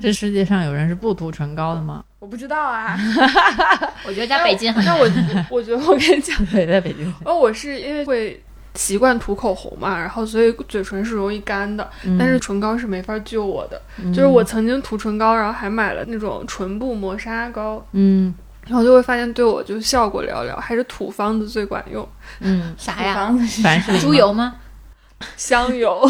[0.00, 2.04] 这世界上有人是不涂唇膏的吗？
[2.18, 2.98] 我不知道啊，
[4.06, 5.08] 我觉得在北京很那我
[5.48, 7.12] 我觉得我跟你讲，对，在北京。
[7.24, 8.42] 哦，我是因为会
[8.74, 13.80] 习惯涂口红嘛，然后所以嘴唇是容易干的，但是唇膏是没法救我的。
[14.12, 18.34] 就是我曾经涂唇膏，然后还买了那种唇部磨砂膏，嗯
[18.70, 22.08] 然后就会发现对我就效果寥寥，还是土方子最管用。
[22.38, 23.14] 嗯，啥呀？
[23.16, 24.54] 房子是猪油吗？
[25.36, 26.08] 香油，哦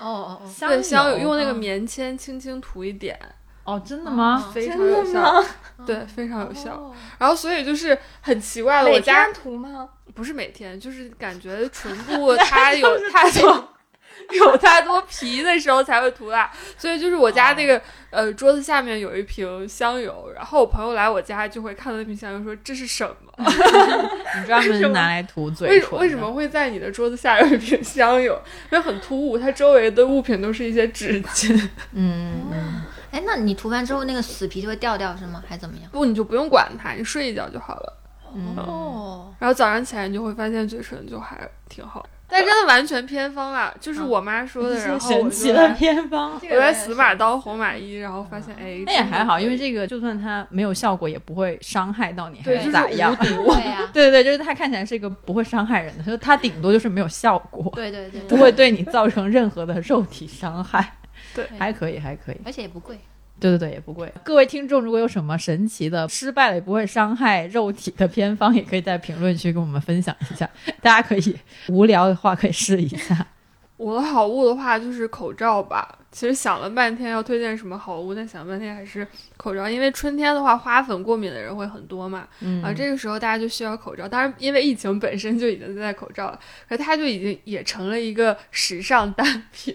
[0.00, 3.16] 哦哦，对，香油用那个嗯棉签轻轻涂一点，
[3.62, 4.50] 哦，真的吗？
[4.52, 5.46] 非常真有效，的吗？
[5.86, 6.72] 对，非常有效。
[6.72, 9.88] 哦然后所以就是很奇怪了，我家涂吗？
[10.12, 13.68] 不是每天，就是感觉唇部 它有太多
[14.38, 23.32] 有太多皮的时候才会涂蜡，所以就是我家那个、呃桌子下面有一瓶香油，然后我朋友来我家就会看到那瓶香油说这是什么？
[24.38, 25.96] 你专门拿来涂嘴为唇的？
[25.98, 28.34] 为什么会在你的桌子下有一瓶香油？
[28.70, 31.52] 因为很突兀，它周围的物品都是一些纸巾，
[31.92, 35.42] 嗯，嗯哎，那你涂完之后那个死皮就会掉掉是吗？
[35.48, 35.90] 还怎么样？
[35.90, 37.96] 不你就不用管它，你睡一觉就好了。
[38.32, 41.36] 嗯哦，然后早上起来你就会发现嘴唇就还
[41.68, 46.38] 挺好，但真的完全偏方了，就是我妈说的，然后我神就奇的偏方。
[46.50, 53.12] 我在死马当活马医，然后发现哎，那也还好，因为这这个就算它没有效果，也不会伤害到你，还对就是咋样？
[53.12, 53.54] 无毒。
[53.54, 60.94] 对呀， 对对对，就是它看起来是一个不会伤害人的，就它顶多就是没有效果，对对对，不会对你造成任何的肉体伤害。
[61.32, 62.36] 对还可以，还可以。
[62.44, 62.98] 而且也不贵。
[63.40, 64.12] 对对对，也不贵。
[64.22, 70.48] 各位听众，如果有什么神奇的、失败了也不会伤害肉体的偏方，也可以在评论区跟我们分享一下。
[70.82, 71.36] 大家可以
[71.68, 73.26] 无聊的话可以试一下。
[73.78, 75.96] 我的好物的话就是口罩吧。
[76.12, 84.08] 其实想了半天要推荐什么好物，但想半天还是口罩，因为春天的话花粉过敏的人会很多嘛，嗯啊，这个时候大家就需要口罩。
[84.08, 86.38] 当然，因为疫情本身就已经在戴口罩了，
[86.68, 89.72] 可它就已经也成了一个时尚单品，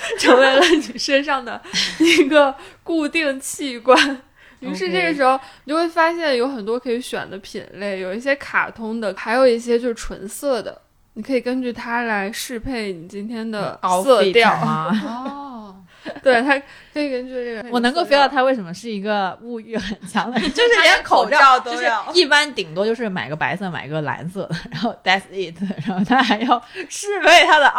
[0.18, 1.60] 成为了你身上的
[1.98, 3.96] 一个固定器官。
[4.60, 10.82] 于是这个时候，你就会发现有很多可以选的品类，有一些卡通的，还有一些就是纯色的，
[11.14, 14.50] 你可以根据它来适配你今天的色调。
[14.50, 14.90] 啊？
[15.06, 15.76] 哦，
[16.24, 16.58] 对，它
[16.92, 17.68] 可以根据这个。
[17.70, 25.54] 我能够 feel 到他为什么是一个物欲很强的人， 就是连口罩罩就是一般顶多就是买个白色，买个蓝色的，然后 that's it，
[25.86, 27.72] 然后他还要适配他的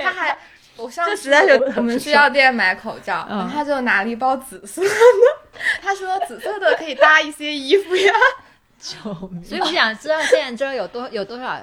[0.00, 0.38] 他还。
[0.78, 4.88] 我上次实在是我们去药店买口罩，嗯然后他就拿了一包紫色的，
[5.82, 8.12] 他说紫色的可以搭一些衣服呀。
[8.78, 9.42] 救命！
[9.44, 11.58] 所以我想知道现在这有多有多少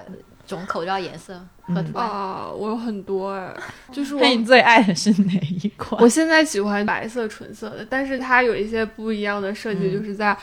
[0.45, 2.05] 种口罩颜色和图案。
[2.05, 3.55] 啊，我有很多哎，
[3.89, 6.01] 就是我那你最爱的是哪一款？
[6.03, 10.37] 我现在喜欢白色纯色的，但是它有一些不一样的设计，嗯就是在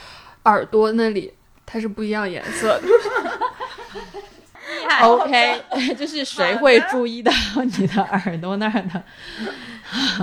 [0.44, 1.30] 耳朵那里
[1.66, 2.88] 它是不一样颜色的。
[5.00, 5.62] OK，
[5.98, 7.32] 就是谁会注意到
[7.78, 9.02] 你的耳朵那儿的？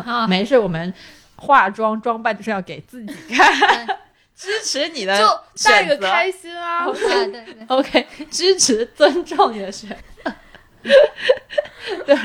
[0.06, 0.94] 啊，没事，我们
[1.36, 3.88] 化妆装扮就是要给自己看，
[4.36, 5.26] 支持你的就
[5.66, 6.08] 带着选择。
[6.08, 6.86] 开心啊！
[6.86, 9.96] 对对对，OK，支持尊重你的选择。
[12.06, 12.16] 对，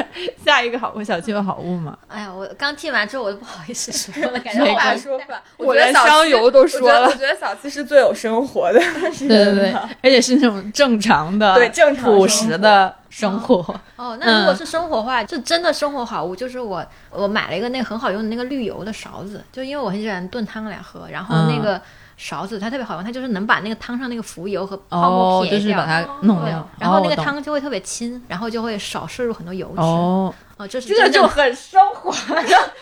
[0.45, 1.97] 下一个好物，小七有好物吗？
[2.09, 7.03] 哎呀，我刚听完之后我都不好意思说了，感觉没我话关系说吧，我连觉得香油都说了。
[7.03, 8.79] 我觉得我觉得小七是最有生活的，
[9.19, 13.81] 对对对，而且是那种正常的、对正常朴实的生活。
[13.97, 21.81] 哦，那如果是生活化，就真的生活好物，就是我我买了一个那个很好用的那个绿油的勺子，就因为我很喜欢炖汤来喝，然后那个
[22.17, 29.81] 勺子它特别好用，它就是能把那个汤上那个浮油和泡沫哦，撇掉，就是把它弄掉，然后那个汤就会特别清，然后就会少摄入很多油脂。
[29.81, 32.11] 哦，哦，这是这个就很升华，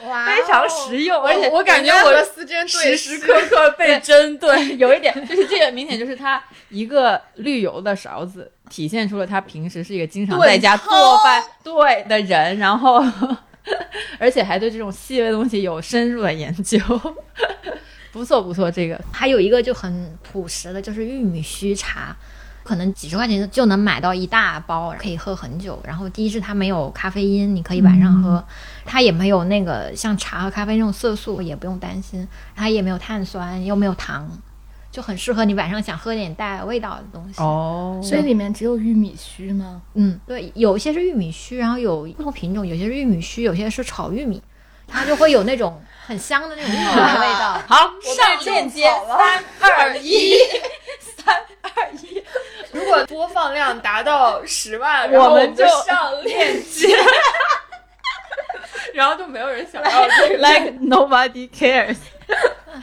[0.07, 4.77] 哇非常实用，而且我感觉我的思珍对时时刻刻被针对。
[4.77, 12.05] 有一点，就是这个明显就是他一个绿油的勺子，体现出了他平时是一个经常在家做饭对。
[12.09, 13.03] 的人，然后
[14.19, 16.79] 而且还对这种细微的东西有深入的研究，
[18.13, 22.15] 不错不错，这个还有一个就很朴实的，就是玉米须茶，
[22.63, 25.81] 可能几十块钱就能买到一大包，可以喝很久。
[25.85, 28.45] 然后第一是它没有咖啡因，你可以晚上喝，
[28.85, 34.29] 它也没有那个像茶和咖啡那种色素，也不用担心，它也没有碳酸，又没有糖，
[34.91, 37.41] 就很适合你晚上想喝点带味道的东西。
[37.41, 39.81] 哦所以里面只有玉米须吗？
[39.95, 44.43] 嗯，对，有一些是玉米须，然后有不同品种，有些是玉米须，有些是炒玉米，
[44.87, 47.61] 它就会有那种很香的那种玉米的味道。
[47.69, 50.37] 好上链接三二一，
[51.01, 52.23] 三二一，
[52.73, 56.97] 如果播放量达到十万，我然后我们们就上链接，
[58.95, 60.35] 然后就没有人想要这个。
[60.37, 61.97] like nobody cares，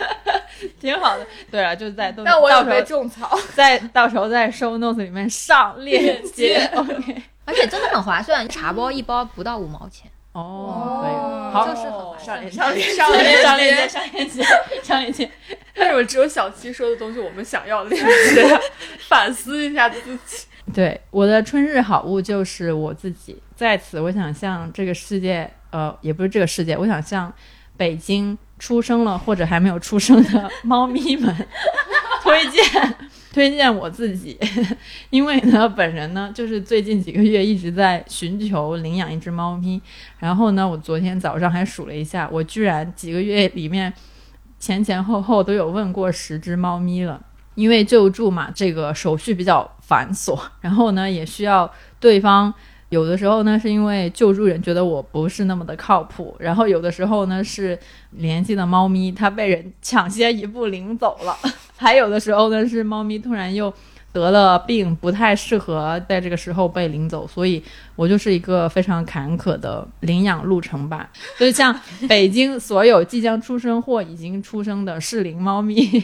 [0.79, 1.27] 挺好的。
[1.51, 3.39] 对啊，就是在都但我有被到时候种草。
[3.53, 6.69] 在到时候在 show notes 里面上链接。
[6.75, 10.09] OK，而且真的很划算，茶包一包不到五毛钱。
[10.33, 11.13] 哦，可以，
[11.53, 15.31] 好，就是很上链接，上链上链接，上链接，接上链接，上链接。
[15.77, 18.59] 为什么只有小七说的东西我们想要链接？
[19.07, 20.45] 反思一下自己。
[20.73, 23.41] 对，我的春日好物就是我自己。
[23.55, 27.33] 在此，我想向这个世界，呃，也不是这个世界，我想向
[27.75, 31.35] 北京出生了或者还没有出生的猫咪们
[32.21, 32.63] 推荐
[33.33, 34.37] 推荐我自己，
[35.11, 39.81] 因为呢，本人呢就是最近几个月一直在寻求领养一只猫咪，
[40.19, 43.93] 然后呢，我昨天早上还数了一下，我居然几个月里面
[44.59, 47.21] 前前后后都有问过十只猫咪了。
[47.55, 51.69] 因为救助嘛，这个手续比较繁琐， 然后呢，也需要
[51.99, 52.53] 对方
[52.87, 57.77] 有的时候呢，是因为救助人觉得我不是那么的靠谱，然后有的时候呢是
[58.11, 61.35] 联系的猫咪它被人抢先一步领走了，
[61.79, 63.73] 还有的时候呢是猫咪突然又
[64.11, 67.63] 得了病，不太适合在这个时候被领走，所以
[67.95, 71.09] 我就是一个非常坎坷的领养路程吧。
[71.39, 71.73] 就是像
[72.09, 76.03] 北京所有即将出生或已经出生的适龄猫咪，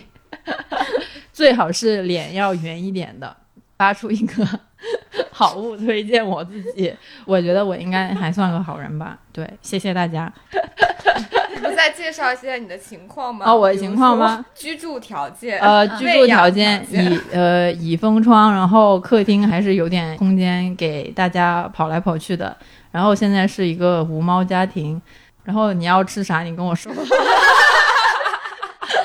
[1.33, 3.35] 最好是脸要圆一点的。
[3.77, 4.47] 发出一个
[5.31, 6.93] 好物推荐我自己，
[7.25, 9.17] 我觉得我应该还算个好人吧。
[9.31, 10.31] 对，谢谢大家。
[11.53, 13.45] 你不再介绍一下你的情况吗？
[13.47, 14.45] 哦我的情况吗？
[14.53, 22.55] 居住条件，呃，嗯居住条件以呃以封窗，然后客厅还是有点空间给大家跑来跑去的。
[22.91, 25.01] 然后现在是一个无猫家庭，
[25.43, 26.91] 然后你要吃啥，你跟我说，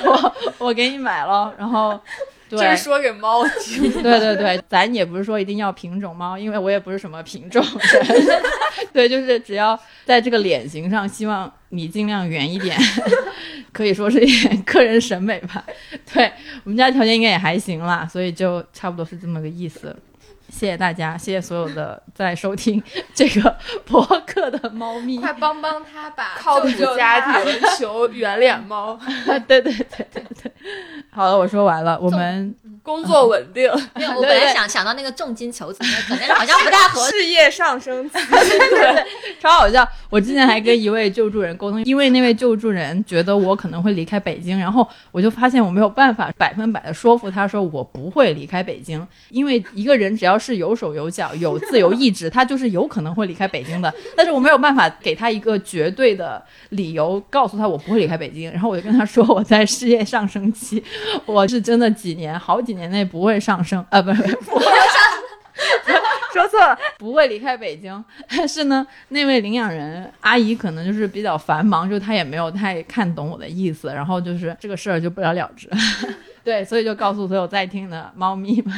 [0.05, 1.53] 我我给你买了。
[1.57, 1.99] 然后对，
[2.59, 3.91] 这是说给猫听。
[4.01, 8.41] 对对对，咱也不是说一定要品种猫，因为我也不是什么品种人。
[8.93, 12.77] 对，就是只要在这个脸型上，希望你尽量圆一点，
[13.71, 15.63] 可以说是一点个人审美吧。
[16.13, 16.31] 对
[16.63, 19.95] 我们家条件应该也还行啦，所以就差不多是这么个意思。
[20.51, 22.81] 谢谢大家，谢谢所有的在收听
[23.15, 25.17] 这个博客的猫咪。
[25.17, 28.99] 快帮帮他吧， 靠谱救救家他庭求圆脸猫，
[29.47, 30.51] 对对对对对，
[31.09, 32.53] 好了，我说完了，我们
[32.83, 37.11] 工作稳定，没有，我本来想想到那个重金求子，可能好像不太合适。
[37.11, 39.05] 事业上升期，对
[39.39, 39.87] 超好笑！
[40.09, 53.93] 我之前还跟一位救助人沟通，因为那位救助人觉得我可能会离开北京，然后我就发现我没有办法百分百的说服他说我不会离开北京，因为一个人只要是有手有脚、有自由意志，他就是有可能会离开北京的。
[54.17, 58.51] 但是我没有办法给他一个绝对的理由，告诉他我不会离开北京。
[58.51, 60.83] 然后我就跟他说我在事业上升期，
[61.25, 64.71] 我是真的几年、好几年内不会上升，呃，不是 不会上。
[66.33, 68.03] 说错了，不会离开北京。
[68.29, 75.69] 但是呢，那位领养人阿姨可能就是比较繁忙，就她也没有太看懂我的意思，然后就是这个事儿就不了了之。
[76.43, 78.73] 对，所以就告诉所有在听的猫咪们，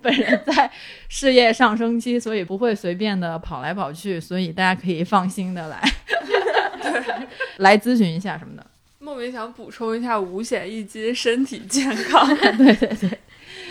[0.00, 0.70] 本人在
[1.08, 5.82] 事业上升期，所以不会随便的跑来跑去，所以大家可以放心的来
[7.58, 8.64] 来咨询一下什么的。
[9.00, 12.26] 莫名想补充一下五险一金，身体健康。
[12.56, 13.18] 对对对，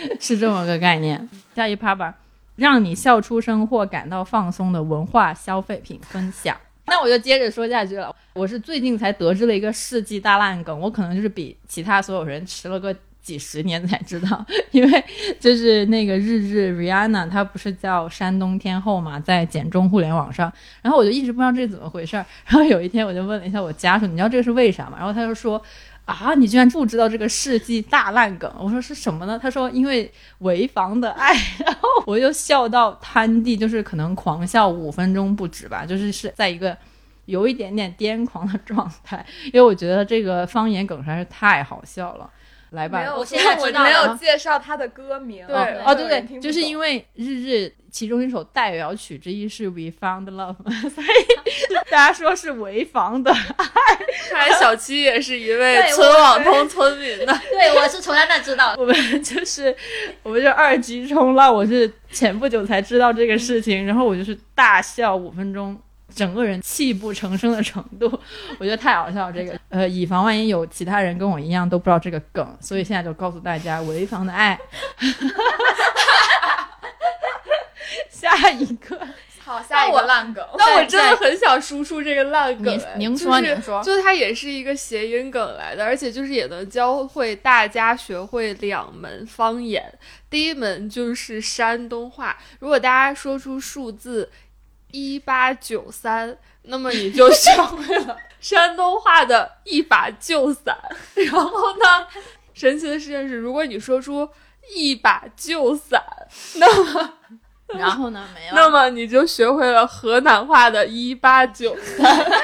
[0.20, 1.28] 是这么个概念。
[1.54, 2.14] 下一趴吧，
[2.56, 6.56] 让你笑出声或感到放松的文化消费品分享。
[6.86, 8.14] 那我就接着说下去了。
[8.34, 15.04] 我是最近才得知了一个世纪大烂梗，我可能就是比其他所有人迟了个几十年才知道， 因为
[15.38, 22.26] 就是那个日日 Rihanna，她不是叫山东天后嘛，在简中互联网上，然后我就一直不知道这是怎么回事儿。
[22.46, 24.96] 然后有一天我就问了一下我家属，你知道这个是为啥吗？
[24.98, 25.62] 然后他就说，
[26.04, 28.52] 啊，你居然不知道这个世纪大烂梗？
[28.58, 29.38] 我说是什么呢？
[29.40, 31.32] 他说因为潍坊的爱，
[31.64, 36.76] 然后我就笑到瘫地，就是可能狂笑五分钟不止吧，就是是在一个
[37.26, 42.28] 有一点点癫狂的状态，因为我觉得这个方言梗实在是太好笑了。
[42.72, 45.46] 来吧，没有，我现在我没知道了有介绍他的歌名。
[45.46, 50.56] 对哦哦，对对，就是因为日日其中一首代表曲之一是 We Found Love，
[50.90, 53.66] 所以大家说是潍坊的爱。
[54.30, 57.40] 看来小七也是一位 村网通村民呢。
[57.50, 58.80] 对，我是从他那知道的。
[58.80, 59.74] 我们就是
[60.22, 65.78] 我们就二级冲浪，我是前不久才知道这个事情，然后我就是大笑五分钟。
[66.14, 68.06] 整个人泣不成声的程度，
[68.58, 69.32] 我觉得太好笑了。
[69.32, 74.58] 这个，呃，以防万一有其他人跟我一样都不知道这个梗，所以现在就告诉大家，潍坊的爱。
[78.10, 78.98] 下一个，
[79.40, 80.46] 好，下一个烂梗。
[80.56, 89.92] 但我真的很想输出这个烂梗，哎您您说就是您说就是它也是一个谐音梗来的，而且就是也能教会大家学会两门方言。
[90.30, 94.30] 第一门就是山东话，如果大家说出数字
[94.92, 100.78] 一八九三，那么你就学会了山东话的一把旧伞。
[101.14, 102.06] 然后呢，
[102.54, 104.28] 神奇的事情是，如果你说出
[104.74, 106.00] 一把旧伞，
[106.54, 107.12] 那么
[107.68, 108.28] 然后呢？
[108.34, 108.54] 没有。
[108.54, 112.42] 那么你就学会了河南话的一八九三。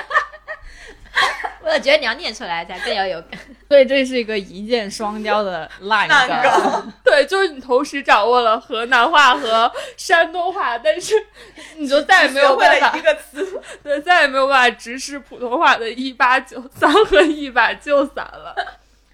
[1.62, 3.38] 我觉得你要念出来才更要有感。
[3.68, 11.14] 所以这是一个一箭双雕的烂烂梗 对，就是你同时掌握了河南话和山东话，但是
[11.76, 18.54] 你就再也没有办法了一，个词，对，再也没有办法直视普通话的一八九三和一把就散了。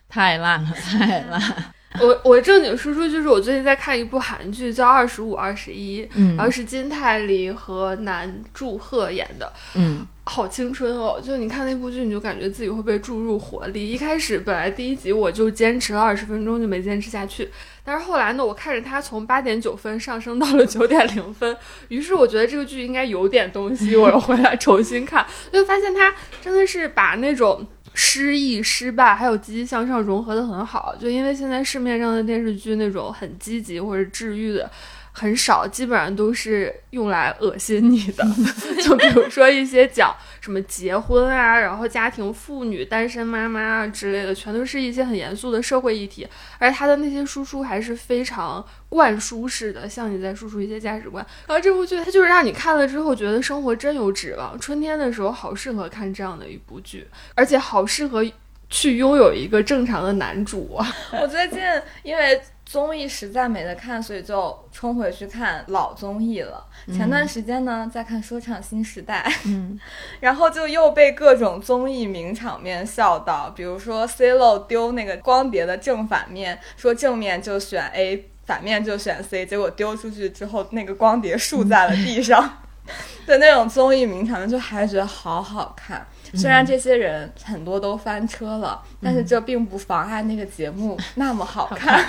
[0.09, 1.75] 太烂了，太烂了。
[2.03, 11.21] 我我正经说说，就是我最近在看一部韩剧，叫《二十五二十一》，嗯然后是金泰梨和南柱赫演的，嗯好青春哦！
[11.23, 13.89] 就你看那部剧，你就感觉自己会被注入活力。
[13.89, 17.49] 一开始本来第一集我就坚持了二十分钟就没坚持下去，
[17.85, 21.57] 但是后来呢，我看着它从八点九分上升到了九点零分，
[21.89, 27.65] 于是我觉得这个剧应该有点东西，我又回来重新看，就发现它真的是把那种。
[27.95, 34.69] 失意、失败还有积极向上融合的很好，就因为现在市面上的电视剧那种很积极或者治愈的
[35.13, 38.27] 很少，基本上都是用来恶心你的。
[38.83, 40.13] 就比如说一些讲
[40.45, 46.29] 什么结婚啊，然后家庭妇女、单身妈妈啊之类的，全都是一些很严肃的社会议题，
[46.59, 51.25] 而他的那些输出还是非常灌输式的，像你在输出一些价值观。
[51.47, 58.23] 然后这部剧它就是让你看了之后觉得生活真有指望，春天的时候好适合看这样的一部剧，而且好适合
[58.69, 60.79] 去拥有一个正常的男主。
[61.19, 61.59] 我最近
[62.03, 62.39] 因为
[62.75, 66.67] 综艺实在没得看，所以就冲回去看老综艺了。
[66.93, 69.79] 前段时间呢，在看《说唱新时代》，嗯，
[70.19, 82.59] 然后就又被各种综艺名场面笑到，比如说 C 漏丢那个光碟的正反面，说正面就选 A，反面就选 C，结果丢出去之后，那个光碟竖在了地上。
[83.25, 86.05] 的那种综艺名场面，就还是觉得好好看。
[86.35, 92.05] 虽然这些人很多都翻车了，但是这并不妨碍那个节目 那么好看。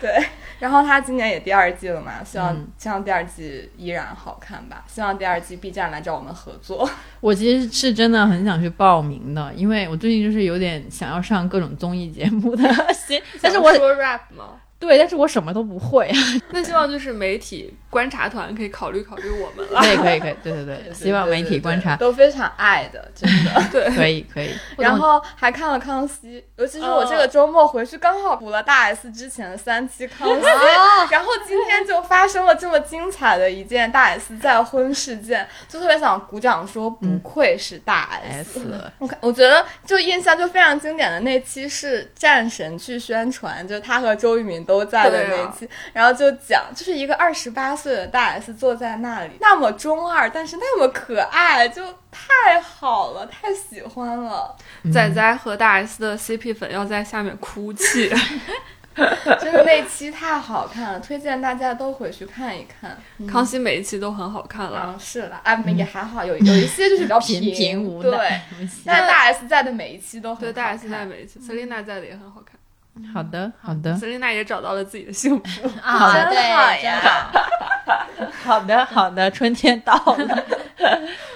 [0.00, 0.10] 对，
[0.58, 4.84] 然后他今年也第二季了嘛，希望、嗯希望第二季依然好看吧。
[4.86, 6.88] 希望第二季 B 站来找我们合作。
[7.20, 12.62] 我其实是真的很想去报名的，因为我最近就是有点想要上各种综艺节目的
[12.92, 14.60] 心，但是我说 rap 吗？
[14.86, 16.10] 对，但是我什么都不会。
[16.50, 19.80] 那希望就是媒体观察团可以考虑考虑我们了。
[19.80, 23.62] 可以，可以，可以，对对对，希望媒体观察，都非常爱的，真的。
[23.70, 24.50] 对， 可以，可以。
[24.78, 30.44] 然后还看了《康熙》，尤其是我这个周末回去刚好补了大 S 之前的三期《康熙》，
[31.10, 38.60] 然后今天就发生了这么精彩的一件大 S 再婚事件，就特别想鼓掌说不愧是大 S。
[38.60, 54.56] S 我看我觉得就印象就非常经典的那期是战神去宣传，就他和周渝民都在的那一期，然后就讲就是一个二十八岁的大 S 坐在那里，那么中二，但是那么可爱，就太好了，太喜欢了。
[54.90, 58.10] 仔仔和大 S 的 CP 粉要在下面哭泣。
[59.40, 62.96] 真 的 那期太好看了，推荐大家都回去看一看。
[63.28, 64.84] 康熙每一期都很好看了。
[64.86, 68.40] 嗯，是了，啊，也还好，有有一些就是比较平平无对，奈。
[68.86, 72.56] 但大 S 在的每一期都很好看对，大 S 在在每一期，Selina 在的也很好看。
[73.12, 75.68] 好的，好的，Selina 也找到了自己的幸福。
[75.82, 77.40] 啊，真对，好真呀好。
[78.44, 80.44] 好的，好的，春天到了。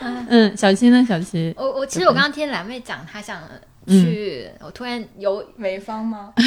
[0.29, 1.05] 嗯，小七呢？
[1.07, 3.41] 小七，我我其实我刚刚听蓝妹讲，她想
[3.89, 6.33] 去，我突然有潍坊吗？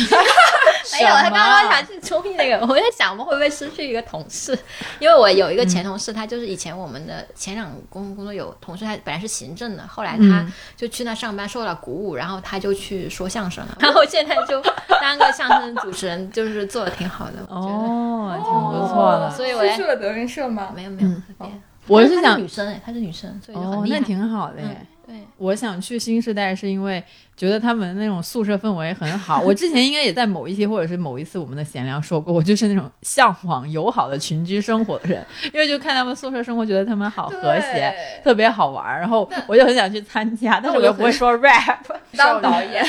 [0.94, 4.58] 没有，他刚刚想去抽那个，我在想我们会不会失去一个同事，
[5.00, 14.62] 因为我有一个前同事，他就是以前我们的前两工工作有同事，他本来是行政的，后来他嗯就去那上班，受到鼓舞，然后他就去说相声了， 然后现在就
[15.00, 17.74] 当个相声主持人，就是做的挺好的，我觉得。
[17.74, 19.30] 哦，挺不错的。
[19.32, 20.72] 所以我去了德云社吗？
[20.76, 24.00] 没有没有嗯，我是想她女生哎，她是女生，所以就哦很，厉害。
[24.00, 24.86] 那挺好的耶。
[25.12, 27.04] 嗯对，我想去新时代，是因为
[27.36, 29.42] 觉得他们那种宿舍氛围很好。
[29.46, 39.00] 我之前应该也在某一期或者是某一次我们的闲聊说过，我就是那种向往友好的群居生活的人，因为就看他们宿舍生活，觉得他们好和谐，对特别好玩儿。
[39.00, 41.84] 然后我就很想去参加，但是我又不会说 rap，
[42.16, 42.86] 当导演，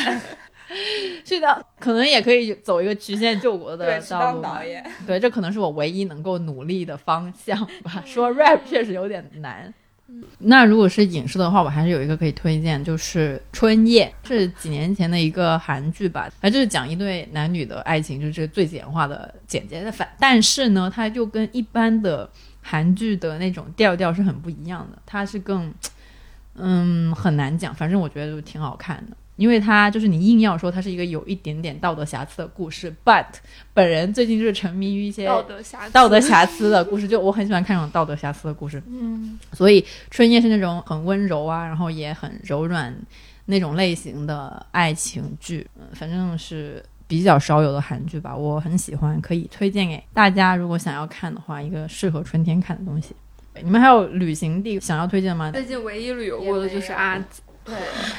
[1.24, 4.64] 去当可能也可以走一个曲线救国的道路当导。
[4.64, 4.84] 演。
[5.06, 8.02] 对，这可能是我唯一能够努力的方向吧。
[8.06, 9.72] 说 rap 确实有点难。
[10.38, 22.28] 那如果是影视的话，我还是有一个可以推荐，就是《春夜》，是几年前的一个韩剧吧，它就是讲一对男女的爱情，就是最简化的简洁的反，但是呢，它就跟一般的
[22.60, 25.72] 韩剧的那种调调是很不一样的，它是更，
[26.56, 29.16] 嗯，很难讲，反正我觉得就挺好看的。
[29.36, 33.24] 因为它就是你硬要说它是一个有一点点道德瑕疵的故事，but
[33.74, 38.82] 本人最近就是沉迷于一些道德瑕疵，道德瑕疵的故事，就我很喜欢看这种道德瑕疵的故事。
[38.86, 42.94] 嗯，所以春夜是那种很温柔啊，然后也很柔软
[43.46, 50.54] 那种类型的爱情剧，嗯，反正是比较少有的韩剧吧，我很喜欢，可以推荐给大家。
[50.54, 53.14] 如果想要看的话，一个适合春天看的东西。
[53.62, 55.50] 你们还有旅行地想要推荐吗？
[55.50, 57.74] 最近唯一旅游过的就是阿吉，对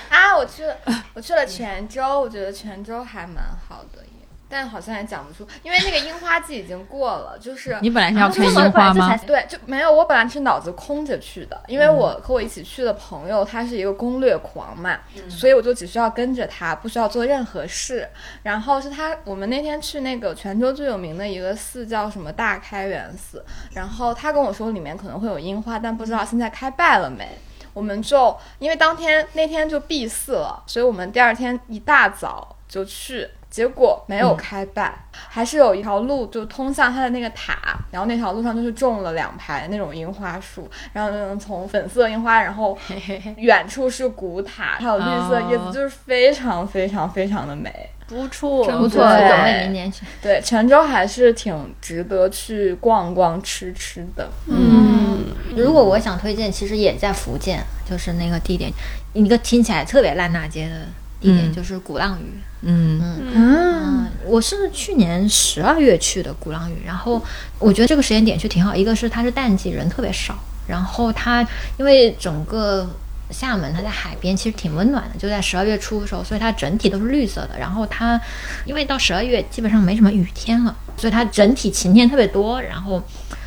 [0.10, 0.76] 啊，我去了，
[1.14, 9.18] 我去了泉州，我觉得泉州还蛮好的耶，但好像也讲不出，因为那个樱花季已经过了，就是你本来是要看樱花吗？
[9.28, 9.91] 对，就没有。
[9.91, 18.08] 我本来是脑子空着去的，因为我和我一起去的朋友他是一个攻略狂嘛，所以我就只需要跟着他，不需要做任何事。
[18.44, 27.28] 然后是他，我们那天去那个泉州最有名的一个寺叫什么大开元寺，然后他跟我说里面可能会有樱花，但不知道现在开败了没。
[27.74, 37.57] 我们就因为当天那天就闭寺了，所以我们第二天一大早就去，结果没有开败，还是有一条路就通向它的那个塔，
[37.91, 42.78] 然后那条路上就是种了两排那种樱花树，然后从粉色樱花，然后
[43.38, 47.89] 远处是古塔，还有绿色叶子，就是非常非常非常的美。
[48.14, 48.66] 不错。
[48.66, 49.28] 真不错，对。
[49.28, 50.05] 准备明年去。
[50.22, 54.30] 对，泉州还是挺值得去逛逛、吃吃的。
[54.47, 58.72] 嗯，如果我想推荐，其实也在福建，就是那个地点，
[59.14, 60.86] 一个听起来特别烂大街的
[61.20, 61.53] 地点，嗯。
[61.53, 62.39] 就是鼓浪屿。
[62.61, 63.01] 嗯。
[63.34, 67.22] 嗯，我是去年十二月去的鼓浪屿，然后
[67.59, 70.36] 我觉得这个时间点去挺好，一个是它是淡季，人特别少，
[70.68, 71.45] 然后它
[71.78, 72.88] 因为整个
[73.30, 77.57] 厦门它在海边，其实挺温暖的，就在十二月初的时候，所以它整体都是绿色的。
[77.59, 78.19] 然后它
[78.65, 83.01] 因为到十二月基本上没什么雨天了，所以它整体晴天特别多，然后。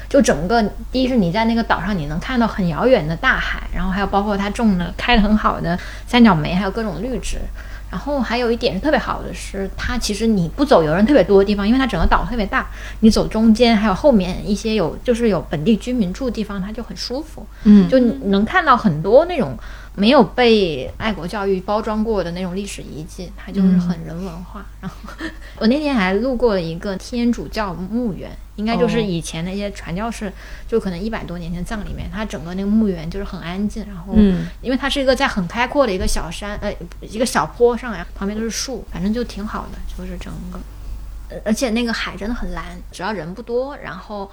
[0.08, 0.62] 就整个，
[0.92, 7.38] 第一是你在那个岛上，你能看到很遥远的大海，然后还有包括它种的开的很好的三角梅，还有各种绿植，
[7.96, 12.68] 然后还有一点是特别好的是，它其实你不走游人特别多的地方，因为它整个岛特别大，
[13.00, 19.58] 你走中间还有后面一些有就是有本地居民住的地方，它就很舒服，嗯，就你能看到很多那种
[19.96, 24.64] 没有被爱国教育包装过的那种历史遗迹，它就是很人文化。
[24.80, 24.96] 然后
[25.58, 30.30] 我那天还路过了一个天主教墓园，应该就是哦以前那些传教士，
[30.68, 34.46] 就可能一百多年前葬里面，它整个那个墓园就是很安静，然后嗯。
[34.60, 36.70] 因为它是一个在很开阔的一个小山，呃，
[37.00, 40.60] 一个小坡上呀，旁边都是树，反正就挺好的，就是整个，
[41.30, 44.30] 呃而且那个海真的很蓝，只要人不多，然后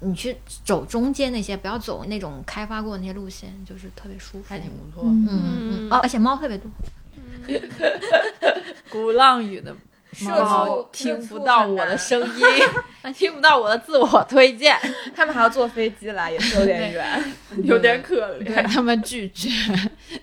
[0.00, 4.44] 你去走中间那些，不要走那种开发过的那些路线，就是特别舒服。
[4.48, 5.04] 还挺不错。
[5.04, 6.70] 嗯嗯哦，而且猫特别多。
[8.90, 9.74] 鼓浪屿的
[10.12, 12.44] 社猫听不到我的声音，
[13.14, 14.76] 听不到我的自我推荐，
[15.14, 17.24] 他们还要坐飞机来，也是有点远。
[17.64, 18.44] 有点可怜。
[18.44, 19.50] 对他们拒绝，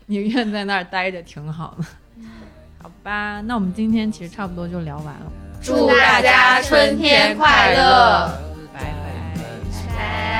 [0.07, 1.85] 宁愿在那儿待着挺好的。
[2.81, 8.29] 好吧，那我们今天其实差不多就聊完了，祝大家春天快乐！
[8.73, 9.22] 拜拜。
[10.11, 10.32] 拜